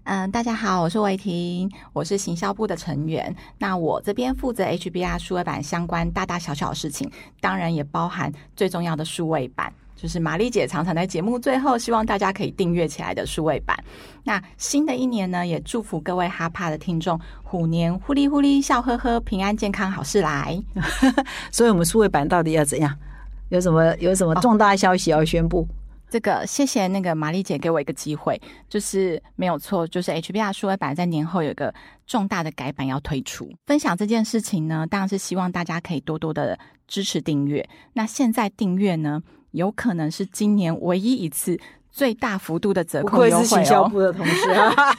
[0.09, 3.37] 嗯，大家好，我是魏婷，我是行销部的成员。
[3.59, 7.11] 那我这边负责 HBR 数位版相关大大小小的事情，
[7.43, 13.79] 当然也包含最重要的数位版，就是玛丽姐常常在节目最后希望大家可以订阅起来的数位版。
[14.25, 20.59] 那新的一年呢，也祝福各位哈帕的听众虎年呼哩呼哩笑呵呵，平安健康好事来。
[21.53, 22.97] 所以，我们数位版到底要怎样？
[23.51, 25.69] 有什么有什么重大消息要宣布？
[26.11, 31.73] 这个谢谢那个玛丽姐给我一个机会，就是没有错，就是 HBR 数位版在年后有一个
[32.07, 33.51] 重大的改版要推出。
[33.67, 37.69] 分享这件事情呢，当然是希望大家可以多多的支持订阅。
[37.93, 41.61] 那现在订阅呢，有可能是今年唯一一次。
[41.91, 43.45] 最大幅度的折扣优惠哦！
[43.45, 44.49] 行销部的同事，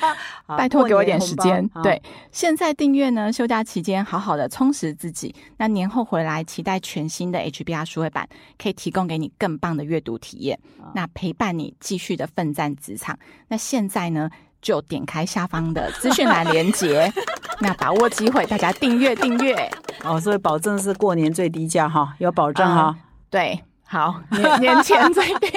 [0.45, 1.65] 拜托给我点时间。
[1.82, 5.34] 对，现在订阅呢，休假期间好好的充实自己。
[5.58, 8.28] 那年后回来，期待全新的 HBR 书会版，
[8.62, 10.60] 可以提供给你更棒的阅读体验。
[10.93, 13.17] 那陪伴你继续的奋战职场。
[13.47, 14.30] 那现在呢，
[14.62, 17.12] 就点开下方的资讯栏连接，
[17.62, 19.71] 那把握机会，大家订阅订阅
[20.04, 20.19] 哦。
[20.19, 22.95] 所以保证是过年最低价哈，有保证哈。
[23.30, 25.47] 对，好年年前最低。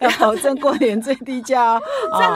[0.00, 1.80] 要保证过年最低价哦！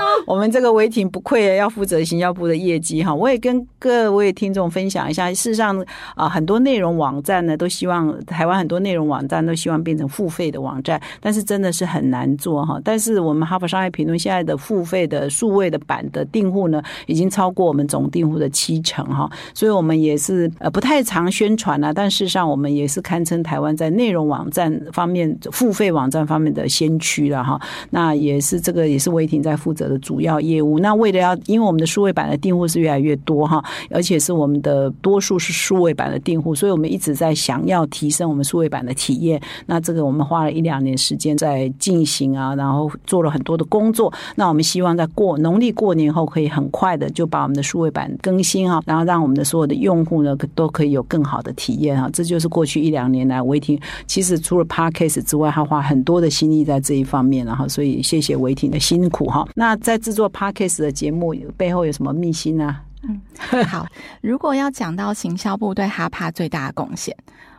[0.27, 3.15] 我们这个违停不愧要负责行销部的业绩哈。
[3.15, 5.85] 我也跟各位听众分享一下，事实上
[6.17, 12.81] 啊，很多内容网站呢都希望台湾很多内容网站都希望变成付费的网站，但是真的是很难做哈。
[12.83, 19.31] 但是我们哈佛商业评论现在的付费的数位的版的订户呢，已经超过我们总订户的七成哈。
[19.55, 27.61] 所以我们也是呃不太常宣传啊，但事实上我们也是堪称台湾在内容网站方面付费网站方面的先驱了哈。
[27.91, 30.79] 那也是这个也是威霆在负责的主要业务。
[30.79, 39.41] 那为了要，因为我们的数位版的订户是越来越多哈，而且是我们的多数是数位版的订户，所以我们一直在想要提升我们数位版的体验。
[39.67, 44.13] 那这个我们花了一两年时间在进行啊，然后做了很多的工作。
[44.37, 52.11] 那我们希望在过农历过年后，可以很快的就把我们的数位版更新啊，然后让我们的所有的用户呢都可以有更好的体验啊。
[52.13, 57.47] 这就是过去一两年来威霆其实除了 Parkcase 之外，他花很多的心力在这一方面。
[57.47, 59.47] 然后，所以谢谢维婷的辛苦哈。
[59.55, 62.77] 那在制作 podcast 的节目背后有什么秘辛呢？
[63.03, 63.21] 嗯，
[63.65, 63.87] 好。
[64.21, 67.17] 如果要讲到行销部对哈帕最大的贡献，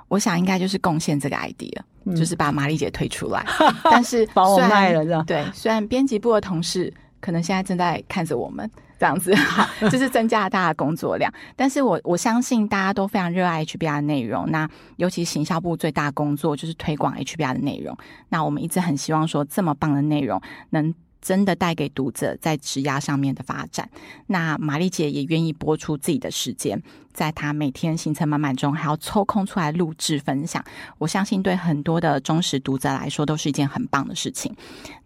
[0.08, 3.46] 我想应该就是贡献这个 idea，就是把玛丽姐推出来。
[3.84, 8.70] 但是把我卖了，是对，虽然编辑部的同事可能现在正在看着我们。
[9.04, 9.36] 这样子，
[9.92, 11.30] 就是增加了大家的工作量。
[11.58, 14.50] 但是我我相信大家都非常热爱 HBR 的内容。
[14.50, 17.98] 那尤其行销部最大工作就是推广 HBR 的内容。
[18.30, 20.96] 那我们一直很希望说，这么棒的内容能。
[21.24, 23.90] 真的带给读者在职压上面的发展。
[24.28, 26.80] 那玛丽姐也愿意播出自己的时间，
[27.14, 30.64] 在她每天行程满满中，还要抽空出来录制分享。
[30.98, 34.54] 我相信对很多的忠实读者来说，都是一件很棒的事情。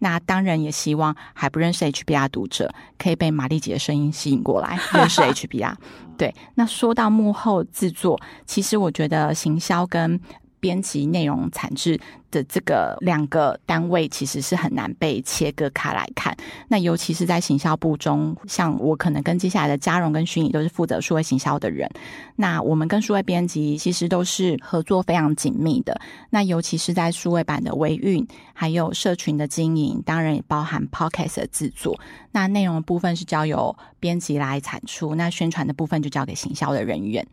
[0.00, 5.76] 那当然也希望还不认识 HBR 读者，可以被玛丽姐的声音吸引过来 认识 HBR。
[6.16, 10.20] 对，那说到幕后制作，其实我觉得行销跟
[10.60, 11.98] 编辑内容产制
[12.30, 16.36] 的这个两个单位其实是很难被切割开来看。
[16.68, 21.88] 那尤其是在行销部中，像我可能跟接下来的嘉荣跟徐颖都是负责数位行销的人。
[22.36, 26.00] 那我们跟数位编辑其实都是合作非常紧密的。
[26.30, 31.98] 那尤其是在数位版的微运，还有社群的经营，当然也包含 podcast 的制作。
[32.30, 37.26] 那内容部分是交由编辑来产出，那宣传的部分就交给行销的人员。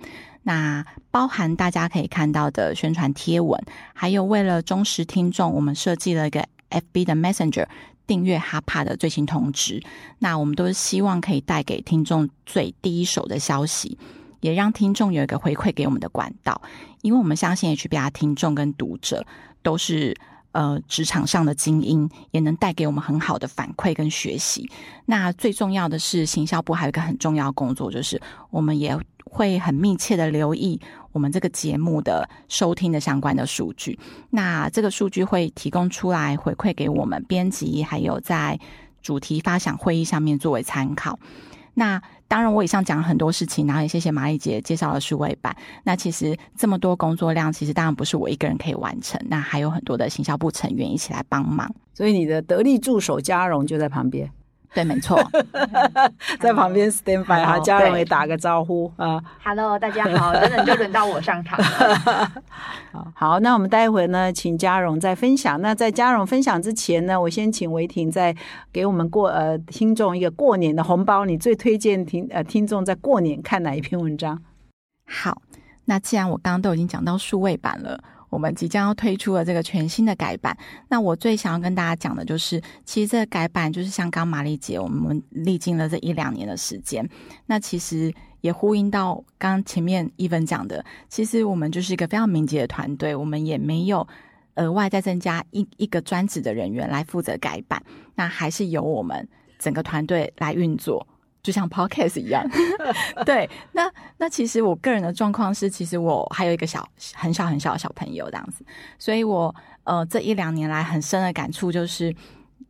[0.48, 3.60] 那包含大家可以看到的宣传贴文，
[3.96, 7.66] 还有为了忠实听众，我们设计了一个 FB 的 Messenger
[8.06, 9.82] 订阅哈帕的最新通知。
[10.20, 13.98] 那我们都是希望可以带给听众最第一手的消息，
[14.40, 16.62] 也让听众有一个回馈给我们的管道。
[17.02, 19.26] 因为我们相信 HBR 听众跟读者
[19.64, 20.16] 都是
[20.52, 24.70] 呃职场上的精英，也能带给我们很好的反馈跟学习。
[25.08, 28.22] 那最重要的是，行销部还有一个很重要工作，就是
[28.52, 28.96] 我们也
[29.36, 30.80] 会很密切的留意
[31.12, 34.00] 我们这个节目的收听的相关的数据。
[34.30, 38.58] 那这个数据会提供出来回馈给我们编辑，还有在
[39.02, 41.20] 主题发想会议上面作为参考。
[41.74, 45.54] 那当然，我以上讲了很多事情，然后也谢谢蚂蚁姐介绍了数位版。
[45.84, 51.70] 那其实这么多工作量，其实当然不是我一个人可以完成，那还有很多的行销部成员一起来帮忙。
[51.94, 54.32] 所以你的得力助手嘉荣就在旁边。
[54.74, 55.20] 对，没错，
[56.40, 59.22] 在旁边 stand by 哈，嘉荣也打个招呼啊。
[59.44, 61.58] Hello，大家好，等等就轮到我上场。
[63.14, 65.62] 好，那我们待会呢，请嘉荣再分享。
[65.62, 68.36] 那在嘉荣分享之前呢，我先请维婷再
[68.72, 71.26] 给我们过呃听众一个过年的红包。
[71.26, 74.42] 你最推荐听呃听众在过年看哪一篇文章？
[75.08, 75.42] 好，
[75.86, 78.04] 那既然我刚刚都已经讲到数位版了。
[78.36, 80.58] 我们即将要推出了这个全新的改版，
[80.90, 87.10] 那我最想要跟大家讲的就是，其实这个改版就是像刚玛丽姐，我们历经了这一两年的时间，
[87.46, 94.06] 那其实也呼应到刚前面一分讲的，其实我们就是一个非常敏捷的团队，我们也没有
[94.56, 97.82] 额外再增加一一个专职的人员来负责改版，
[98.16, 99.26] 那还是由我们
[99.58, 101.08] 整个团队来运作。
[101.46, 102.44] 就像 podcast 一样，
[103.24, 103.48] 对。
[103.72, 103.88] 那
[104.18, 106.84] 那其实我个人的状况是，其实我还有一个小
[107.14, 108.66] 很小很小的小朋友这样子，
[108.98, 112.12] 所以我呃这一两年来很深的感触就是，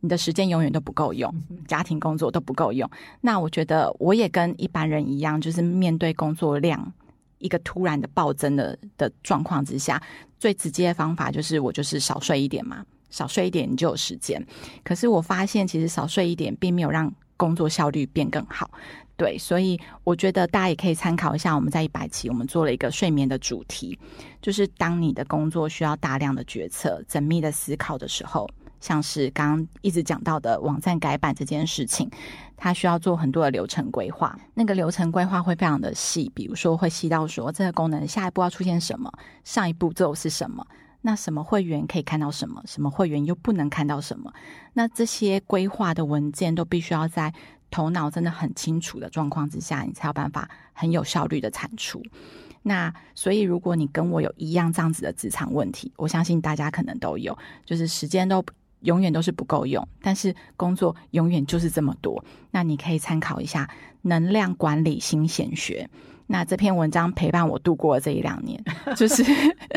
[0.00, 1.34] 你的时间永远都不够用，
[1.66, 2.88] 家庭工作都不够用。
[3.22, 6.92] 那我觉得我也跟一般人一样，就是面对工作量
[7.38, 10.02] 一个突然的暴增的的状况之下，
[10.38, 14.46] 最直接的方法就是我就是少睡一点嘛，少睡一点你就有时间。
[14.84, 18.70] 可是我发现，其实少睡一点并没有让工作效率变更好，
[19.16, 21.54] 对，所以我觉得大家也可以参考一下。
[21.54, 23.98] 我们在一百期，我们做了一个睡眠的主题，
[24.40, 28.48] 就是当你的工作需要大量的决策、缜密的思考的时候，
[28.80, 32.10] 像是刚刚一直讲到的网站改版这件事情，
[32.56, 34.38] 它需要做很多的流程规划。
[34.54, 39.12] 那个流程规划会非常的细，比如说会细到说这个功能下一步要出现什么，
[39.44, 40.66] 上一步骤是什么。
[41.06, 42.60] 那什么会员可以看到什么？
[42.66, 44.32] 什么会员又不能看到什么？
[44.72, 47.32] 那这些规划的文件都必须要在
[47.70, 52.02] 头脑真的很清楚的状况之下，你才有办法很有效率的产出。
[52.60, 58.44] 那所以，如果你跟我有一样这样子的职场问题，我相信大家可能都有，就是时间都
[58.80, 62.24] 永远都是不够用，但是工作永远就是这么多。
[62.50, 63.64] 那你可以参考一下
[64.02, 65.88] 《能量管理新显学》。
[66.26, 68.62] 那这篇文章陪伴我度过了这一两年，
[68.96, 69.24] 就是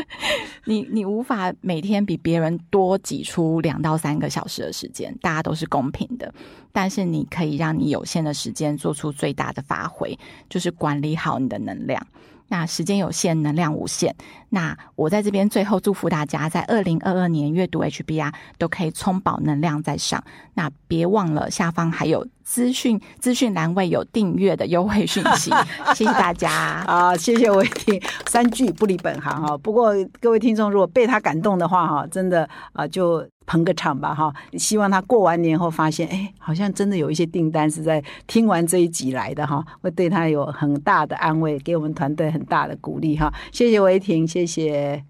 [0.66, 6.32] 你你无法每天比别人多挤出两到三个小时的时间，大家都是公平的，
[6.72, 12.04] 但是你可以让你有限的时间做出最大的发挥，就是管理好你的能量。
[12.50, 14.14] 那时间有限，能量无限。
[14.50, 20.22] 那我在这边最后祝福大家，在二零二二年阅读 HBR 都可以充饱能量在上。
[20.54, 25.50] 那别忘了下方还有资讯资讯栏位有订阅的优惠讯息。
[25.94, 29.56] 谢谢大家啊，谢谢伟霆，三句不离本行哈。
[29.58, 33.26] 不过各位听众如果被他感动的话哈，真的啊就。
[33.50, 34.32] 捧个场吧，哈！
[34.52, 43.32] 希望他过完年后发现，哎，好像真的有一些订单是在听完这一集来的，哈，会对他有很大的安慰，给我们团队很大的鼓励，哈！
[43.50, 45.04] 谢谢维婷，谢谢。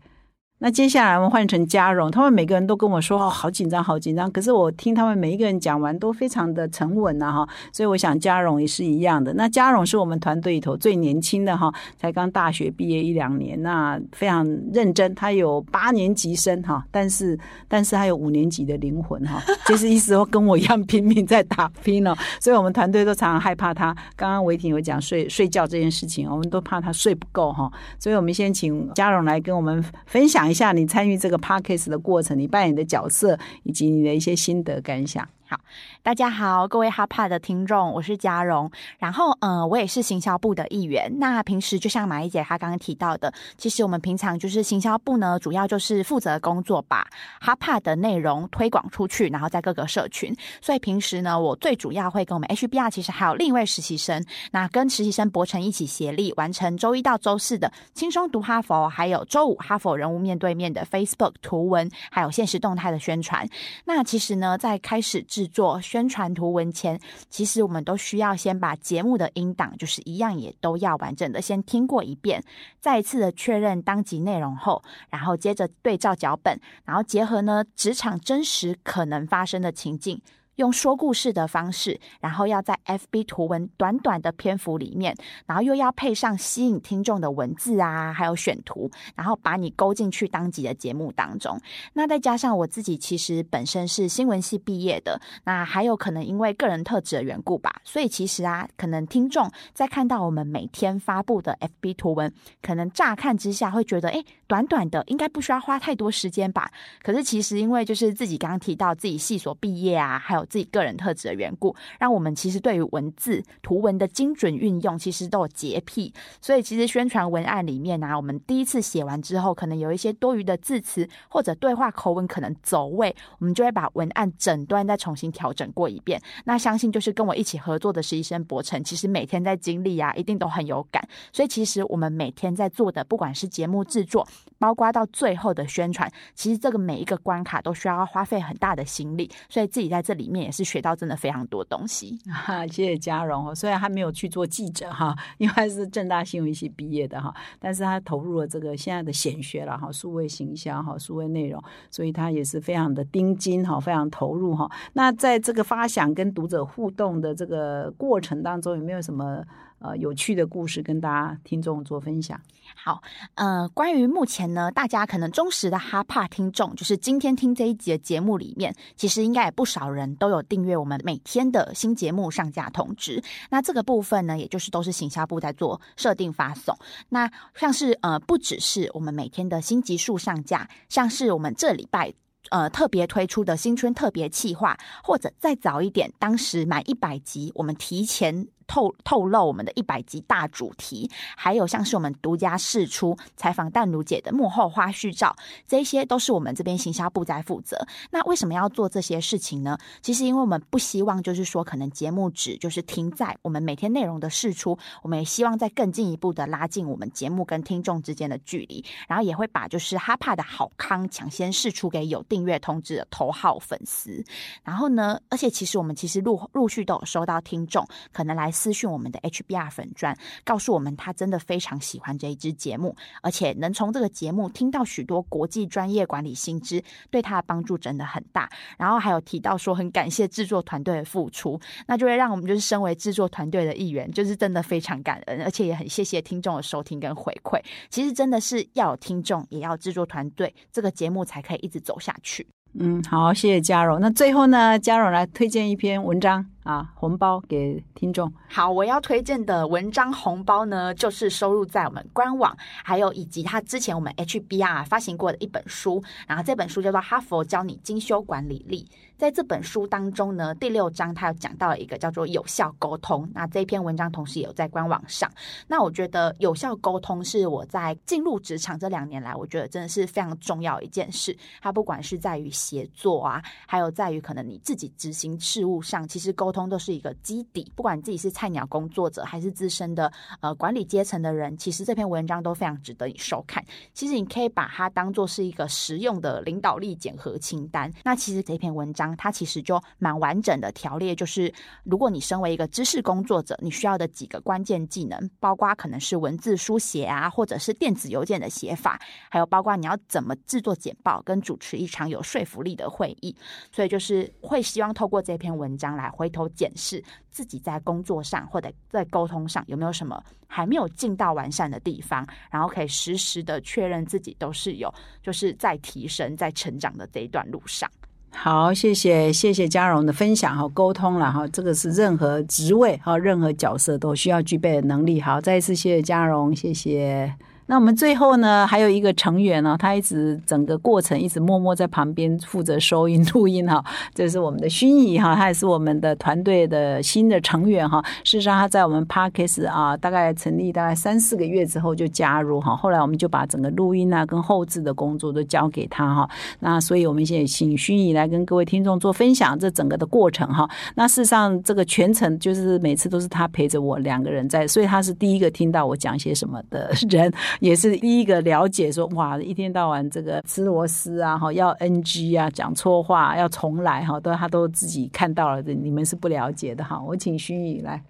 [0.63, 4.31] 那接下来我们换成嘉荣，他们每个人都跟我说哦，好紧张，好紧张。
[4.31, 7.49] 可是我听他们每一个人讲完都非常的沉稳呐，哈。
[7.73, 9.33] 所以我想嘉荣也是一样的。
[9.33, 15.15] 那嘉荣是我们团队里头最年轻的哈，才刚大学毕业一两年，那非常认真。
[15.15, 22.15] 他有八年级生哈，但是但是他有五年级的灵魂哈，就是意思说跟我一样拼命在打拼哦。
[22.39, 23.97] 所以我们团队都常常害怕他。
[24.15, 27.73] 刚刚维婷有讲睡睡觉这件事情，我们都怕他睡不够哈。
[27.99, 30.50] 所以我们先请嘉荣来跟我们分享。
[30.51, 35.29] 一下你参与这个 package 的过程，你扮演的角色以及你的一些心得感想。
[35.47, 35.59] 好，
[36.03, 38.71] 大家好，各位哈帕的听众，我是嘉荣。
[38.99, 41.13] 然后，呃，我也是行销部的一员。
[41.19, 47.07] 那平时就像马一姐她刚刚提到的，其实我们平常就是行销部呢，主要就是负责工作，把
[47.39, 50.35] 哈帕的内容推广出去，然后在各个社群。
[50.63, 63.47] 所以平时呢，我最主要会跟我们 HBR，其实还有另一位实习生，那跟实习生博成一起协力，完成周一到周四的轻松读哈佛，还有周五哈佛人物面对面的 Facebook 图文，还有现实动态的宣传。
[63.85, 72.45] 那其实呢，在开始制作宣传图文前，其实我们都需要先把节目的音档，就是一样也都要完整的先听过一遍，
[72.79, 80.23] 再一次的确认当集内容后，然后接着对照脚本，然后结合呢职场真实可能发生的情境。
[80.61, 91.59] 用说故事的方式，然后要在 FB 图文短短的篇幅里面，然后又要配上吸引听众的文字啊，还有选图，然后把你勾进去当集的节目当中。
[91.95, 102.31] 那再加上我自己其实本身是新闻系毕业的，那还有可能因为个人特质的缘故吧，所以其实啊，可能听众在看到我们每天发布的 FB 图文，
[102.61, 106.69] 可能乍看之下会觉得，哎，短短的应该不需要花太多时间吧？
[107.05, 116.13] 可是其实因为就是自己刚刚提到自己系所毕业啊，还有自己个人特质的缘故，让我们其实对于文字图文的精准运用，其实都有洁癖。
[116.41, 126.21] 所以其实宣传文案里面啊，我们第一次写完之后，可能有一些多余的字词或者对话口吻可能走位，我们就会把文案整段再重新调整过一遍。
[126.45, 131.09] 那相信就是跟我一起合作的实习生博成，其实每天在经历啊，一定都很有感。
[131.33, 134.27] 所以其实我们每天在做的，不管是节目制作，
[134.59, 139.31] 包括到最后的宣传，其实这个每一个关卡都需要花费很大的心力。
[139.49, 142.19] 所以自己在这里面也是学到真的非常多东西。
[142.31, 143.55] 哈， 谢谢嘉荣哦。
[143.55, 154.71] 虽然他没有去做记者哈， 因为他是正大新闻系毕业的哈，但是他投入了这个现在的显学了哈，数位形象哈，数位内容，所以他也是非常的盯金哈，非常投入哈。
[154.93, 159.43] 那在这个发想跟读者互动的这个过程当中，有没有什么
[159.81, 162.41] 呃有趣的故事跟大家听众做分享？
[162.77, 163.03] 好，
[163.35, 173.21] 呃，关于目前呢，大家可能忠实的哈帕听众，就是今天听这一集的节目里面，其实应该也不少人都有订阅我们每天的新节目上架通知。
[173.51, 176.77] 那这个部分呢，也就是都是行销部在做设定发送。
[177.09, 182.15] 那像是呃，不只是我们每天的新集数上架，像是我们这礼拜
[182.51, 188.47] 呃特别推出的新春特别企划，或者再早一点，当时满一百集，我们提前。
[188.71, 195.35] 透透露我们的一百集大主题，还有像是我们独家试出采访淡如姐的幕后花絮照，
[195.67, 197.77] 这些都是我们这边行销部在负责。
[198.13, 199.77] 那为什么要做这些事情呢？
[200.01, 214.25] 其实因为我们不希望就是说，可能节目只就是停在我们每天内容的试出，我们也希望再更进一步的拉近我们节目跟听众之间的距离，然后也会把就是哈帕的好康抢先试出给有订阅通知的头号粉丝。
[214.63, 218.53] 然后呢，而且其实我们其实陆陆续都有收到听众可能来。
[218.61, 228.51] 私讯我们的 HBR 粉钻，告诉我们他真的非常喜欢这一支节目，而且能从这个节目听到许多国际专业管理新知，对他的帮助真的很大。
[228.77, 237.59] 然后还有提到说很感谢制作团队的付出，那就会让我们就是身为制作团队的一员，就是真的非常感恩，而且也很谢谢听众的收听跟回馈。
[237.89, 242.47] 其实真的是要有听众，也要制作团队，这个节目才可以一直走下去。
[242.79, 244.01] 嗯，好，谢谢嘉荣。
[244.01, 248.31] 那最后呢，嘉荣来推荐一篇文章啊，红包给听众。
[248.49, 256.03] 好，我要推荐的文章红包呢，就是收录在我们官网，还有以及他之前我们 HBR 发行过的一本书。
[256.27, 258.87] 然后这本书叫做《哈佛教你精修管理力》。
[259.17, 263.31] 在这本书当中呢，第六章它有讲到一个叫做有效沟通。
[263.35, 265.31] 那这篇文章同时也有在官网上。
[265.67, 271.37] 那我觉得有效沟通是我在进入职场这两年来，我觉得真的是非常重要一件事。
[271.61, 277.71] 它不管是在于协作啊，还有在于可能你自己执行事务上，其实沟沟通都是一个基底。
[277.77, 283.65] 不管你自己是菜鸟工作者，还是资深的呃管理阶层的人，其实这篇文章都非常值得你收看。
[283.95, 287.93] 其实你可以把它当做是一个实用的领导力检核清单。
[288.03, 289.15] 那其实这篇文章。
[289.19, 291.53] 它其实就蛮完整的条列，就是
[291.85, 298.99] 如果你身为一个知识工作者，你需要的几个关键技能，包括可能是文字书写啊，或者是电子邮件的写法，
[299.29, 303.37] 还有包括你要怎么制作简报跟主持一场有说服力的会议。
[303.71, 317.91] 所以就是会希望透过这篇文章来回头检视自己在工作上或者在沟通上有没有什么还没有尽到完善的地方，然后可以实时的确认自己都是有就是在提升、在成长的这一段路上。
[318.33, 325.21] 好，谢谢谢谢嘉荣的分享哈，沟通了哈，这个是任何职位哈，任何角色都需要具备的能力。
[325.21, 327.35] 好，再一次谢谢嘉荣，谢谢。
[327.71, 333.81] 那我们最后呢，还有一个成员呢，他一直整个过程一直默默在旁边负责收音录音哈，
[334.13, 338.03] 这是我们的薰怡哈，他也是我们的团队的新的成员哈。
[338.25, 346.29] 事实上，他在我们 Parkes 啊，大概成立大概三四个月之后就加入哈，后来我们就把整个录音啊跟后置的工作都交给他哈。
[346.59, 350.69] 那所以我们现在请薰怡来跟各位听众做分享这整个的过程哈。
[350.97, 357.33] 那事实上，这个全程就是每次都是他陪着我两个人在，所以他是第一个听到我讲些什么的人。
[357.61, 366.99] 也是第一个了解说哇，一天到晚这个吃螺丝啊，哈，要 NG 啊，讲错话要重来哈，都他都自己看到了，你们是不了解的哈。
[367.01, 368.03] 我请薰怡来。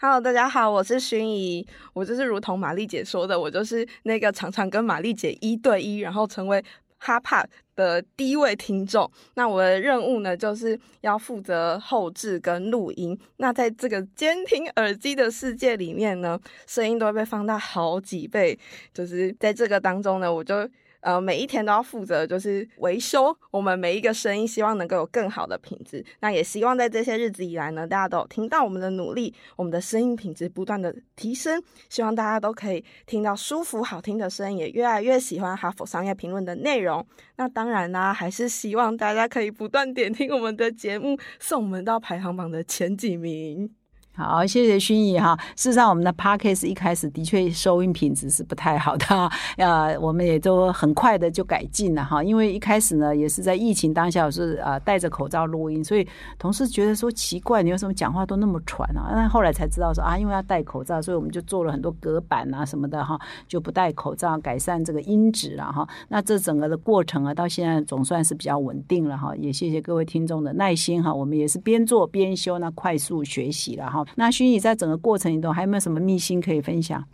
[0.00, 6.64] Hello，大家好，我是薰怡，我就是如同玛丽姐说的，我就是那个常常跟玛丽姐一对一，然后成为
[6.98, 7.44] 哈帕
[7.74, 9.10] 的第一位听众。
[9.34, 13.18] 那我的任务呢，就是要负责后置跟录音。
[13.38, 18.58] 那在这个监听耳机的世界里面呢，声音都会被放大好几倍。
[18.92, 20.68] 就是在这个当中呢，我就。
[21.04, 26.02] 呃，每一天都要负责就是维修我们每一个声音，希望能够有更好的品质。
[26.20, 31.62] 那也希望在这些日子以来呢，大家都有听到我们的努力，我们的声音品质不断的提升。
[31.90, 37.06] 希望大家都可以听到舒服好听的声音，也越来越喜欢哈佛商业评论的内容。
[37.36, 43.70] 那当然啦，还是希望大家可以不断点听我们的节目，送我们到排行榜的前几名。
[44.16, 45.36] 好，谢谢薰怡哈。
[45.56, 52.22] 事实上，我们的 podcast 一开始的确收音品质是不太好的啊， 呃，我们也都很快的就改进了哈。
[52.22, 56.06] 因为一开始呢，也是在疫情当下，我是啊戴着口罩录音，所以
[56.38, 59.10] 同事觉得说奇怪，你为什么讲话都那么喘啊？
[59.12, 65.88] 那后来才知道说啊，因为要戴口罩，所以我们就做了很多隔板啊什么的哈，就不戴口罩，改善这个音质了哈。
[66.06, 69.34] 那这整个的过程啊，到现在总算是比较稳定了哈。
[69.34, 74.03] 也谢谢各位听众的耐心哈，我们也是边做边修，那快速学习了哈。
[74.16, 77.04] 那薰衣在整个过程里头还有没有什么秘辛可以分享？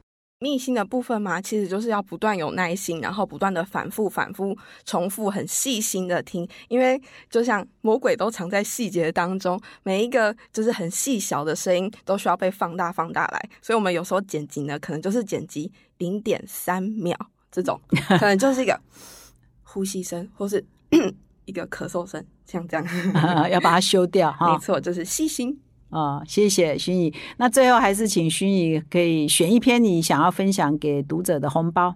[0.43, 6.49] 秘辛的部分嘛，其实就是要不断有耐心，然后不断的反复、反复、重复，很细心的听。
[6.69, 13.51] 因为就像魔鬼都藏在细节当中，每一个就是很细小的声音都需要被放大、放大来。
[13.61, 17.15] 所以我们有时候剪辑呢，可能就是剪辑零点三秒
[17.53, 17.79] 这种，
[18.19, 18.81] 可能就是一个
[19.63, 20.65] 呼吸声，或是
[21.45, 22.87] 一个咳嗽声，像这样，
[23.51, 24.55] 要把它修掉哈。
[24.55, 25.61] 没错，就是细心。
[25.91, 27.13] 啊，谢谢薰怡。
[27.37, 31.95] 那最后还是请薰怡可以选一篇你想要分享给读者的红包。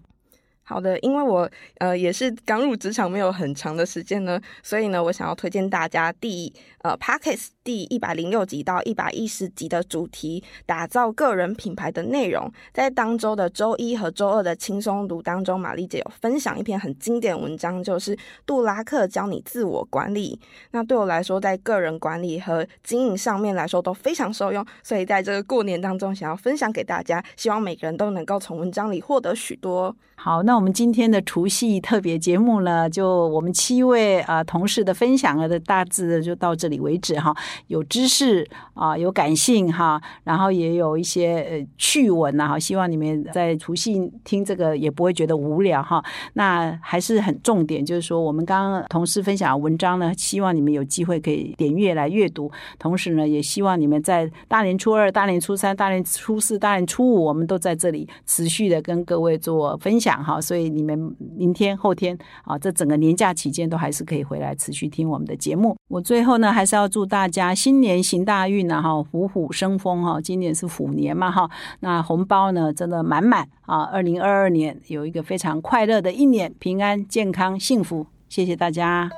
[0.67, 1.49] 好的，因为我
[1.79, 6.51] 呃也是刚入职场没有很长的时间呢，所以呢，我想要推荐大家第
[6.81, 20.41] 呃 p a c k e t s 第一百零六集到一百一十集的主题，打造个人品牌的内容，在当周的周一和周二的轻松读当中，玛丽姐有分享一篇很经典文章，就是杜拉克教你自我管理。
[20.71, 29.95] 那对我来说，在个人管理和经营上面来说都非常受用，所以在这个过年当中，想要分享给大家，希望每个人都能够从文章里获得许多。
[30.17, 37.35] 好，那我们今天的除夕特别节目呢，就我们七位啊同事的分享的大致就到这里为止哈。
[37.67, 42.59] 有知识啊，有感性哈，然后也有一些呃趣闻呐哈。
[42.59, 46.03] 希望你们在除夕听这个也不会觉得无聊哈。
[46.33, 52.51] 那还是很重点，就是说我们刚刚同事分享的文章呢，希望你们有机会可以点阅来阅读。
[52.79, 60.04] 同时呢，也希望你们在大年初二、大年初三、大年初四、大年初五，我们都在这里持续的跟各位做分享。
[60.05, 65.75] 讲哈，所以你们明天、后天啊，这整个年假期间都还是可以回来持续听我们的节目。
[65.89, 70.21] 我最后呢，还是要祝大家新年行大运呢，哈，虎虎生风哈。
[70.21, 71.49] 今年是虎年嘛哈，
[71.81, 73.85] 那红包呢真的满满啊。
[73.85, 78.07] 二零二二年有一个非常快乐的一年，平安、健康、幸福。
[78.29, 79.09] 谢谢大家，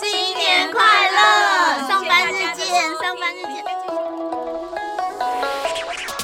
[0.00, 0.29] 新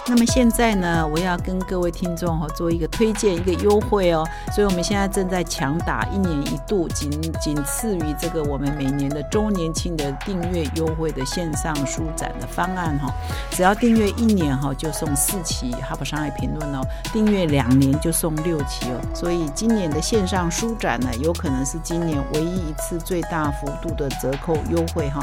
[0.09, 4.25] 那么现在呢，我要跟各位听众哈做一个推荐，一个优惠哦。
[4.55, 13.13] 所以我们现在正在强打一年一度，仅仅次于这个我们每年的周年庆的订阅优惠的线上书展的方案哈。
[13.51, 16.83] 只要订阅一年哈，就送四期《哈佛商业评论》哦；
[17.13, 19.01] 订阅两年就送六期哦。
[19.13, 25.21] 所以今年的线上书展呢，有可能是今年唯一一次最大幅度的折扣优惠哈。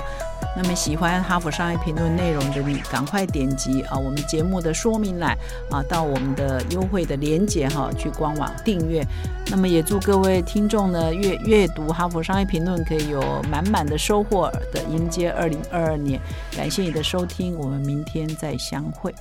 [0.56, 5.38] 那么喜欢《哈佛商业评论》内容的你，赶快点击啊我们节目的说明栏
[5.70, 9.06] 啊，到我们的优惠的链接哈，去官网订阅。
[9.50, 13.22] 那么也祝各位听众呢，阅阅读《哈佛商业评论》可以有
[13.52, 16.20] 满满的收获的迎接二零二二年。
[16.56, 19.14] 感谢你的收听，我们明天再相会。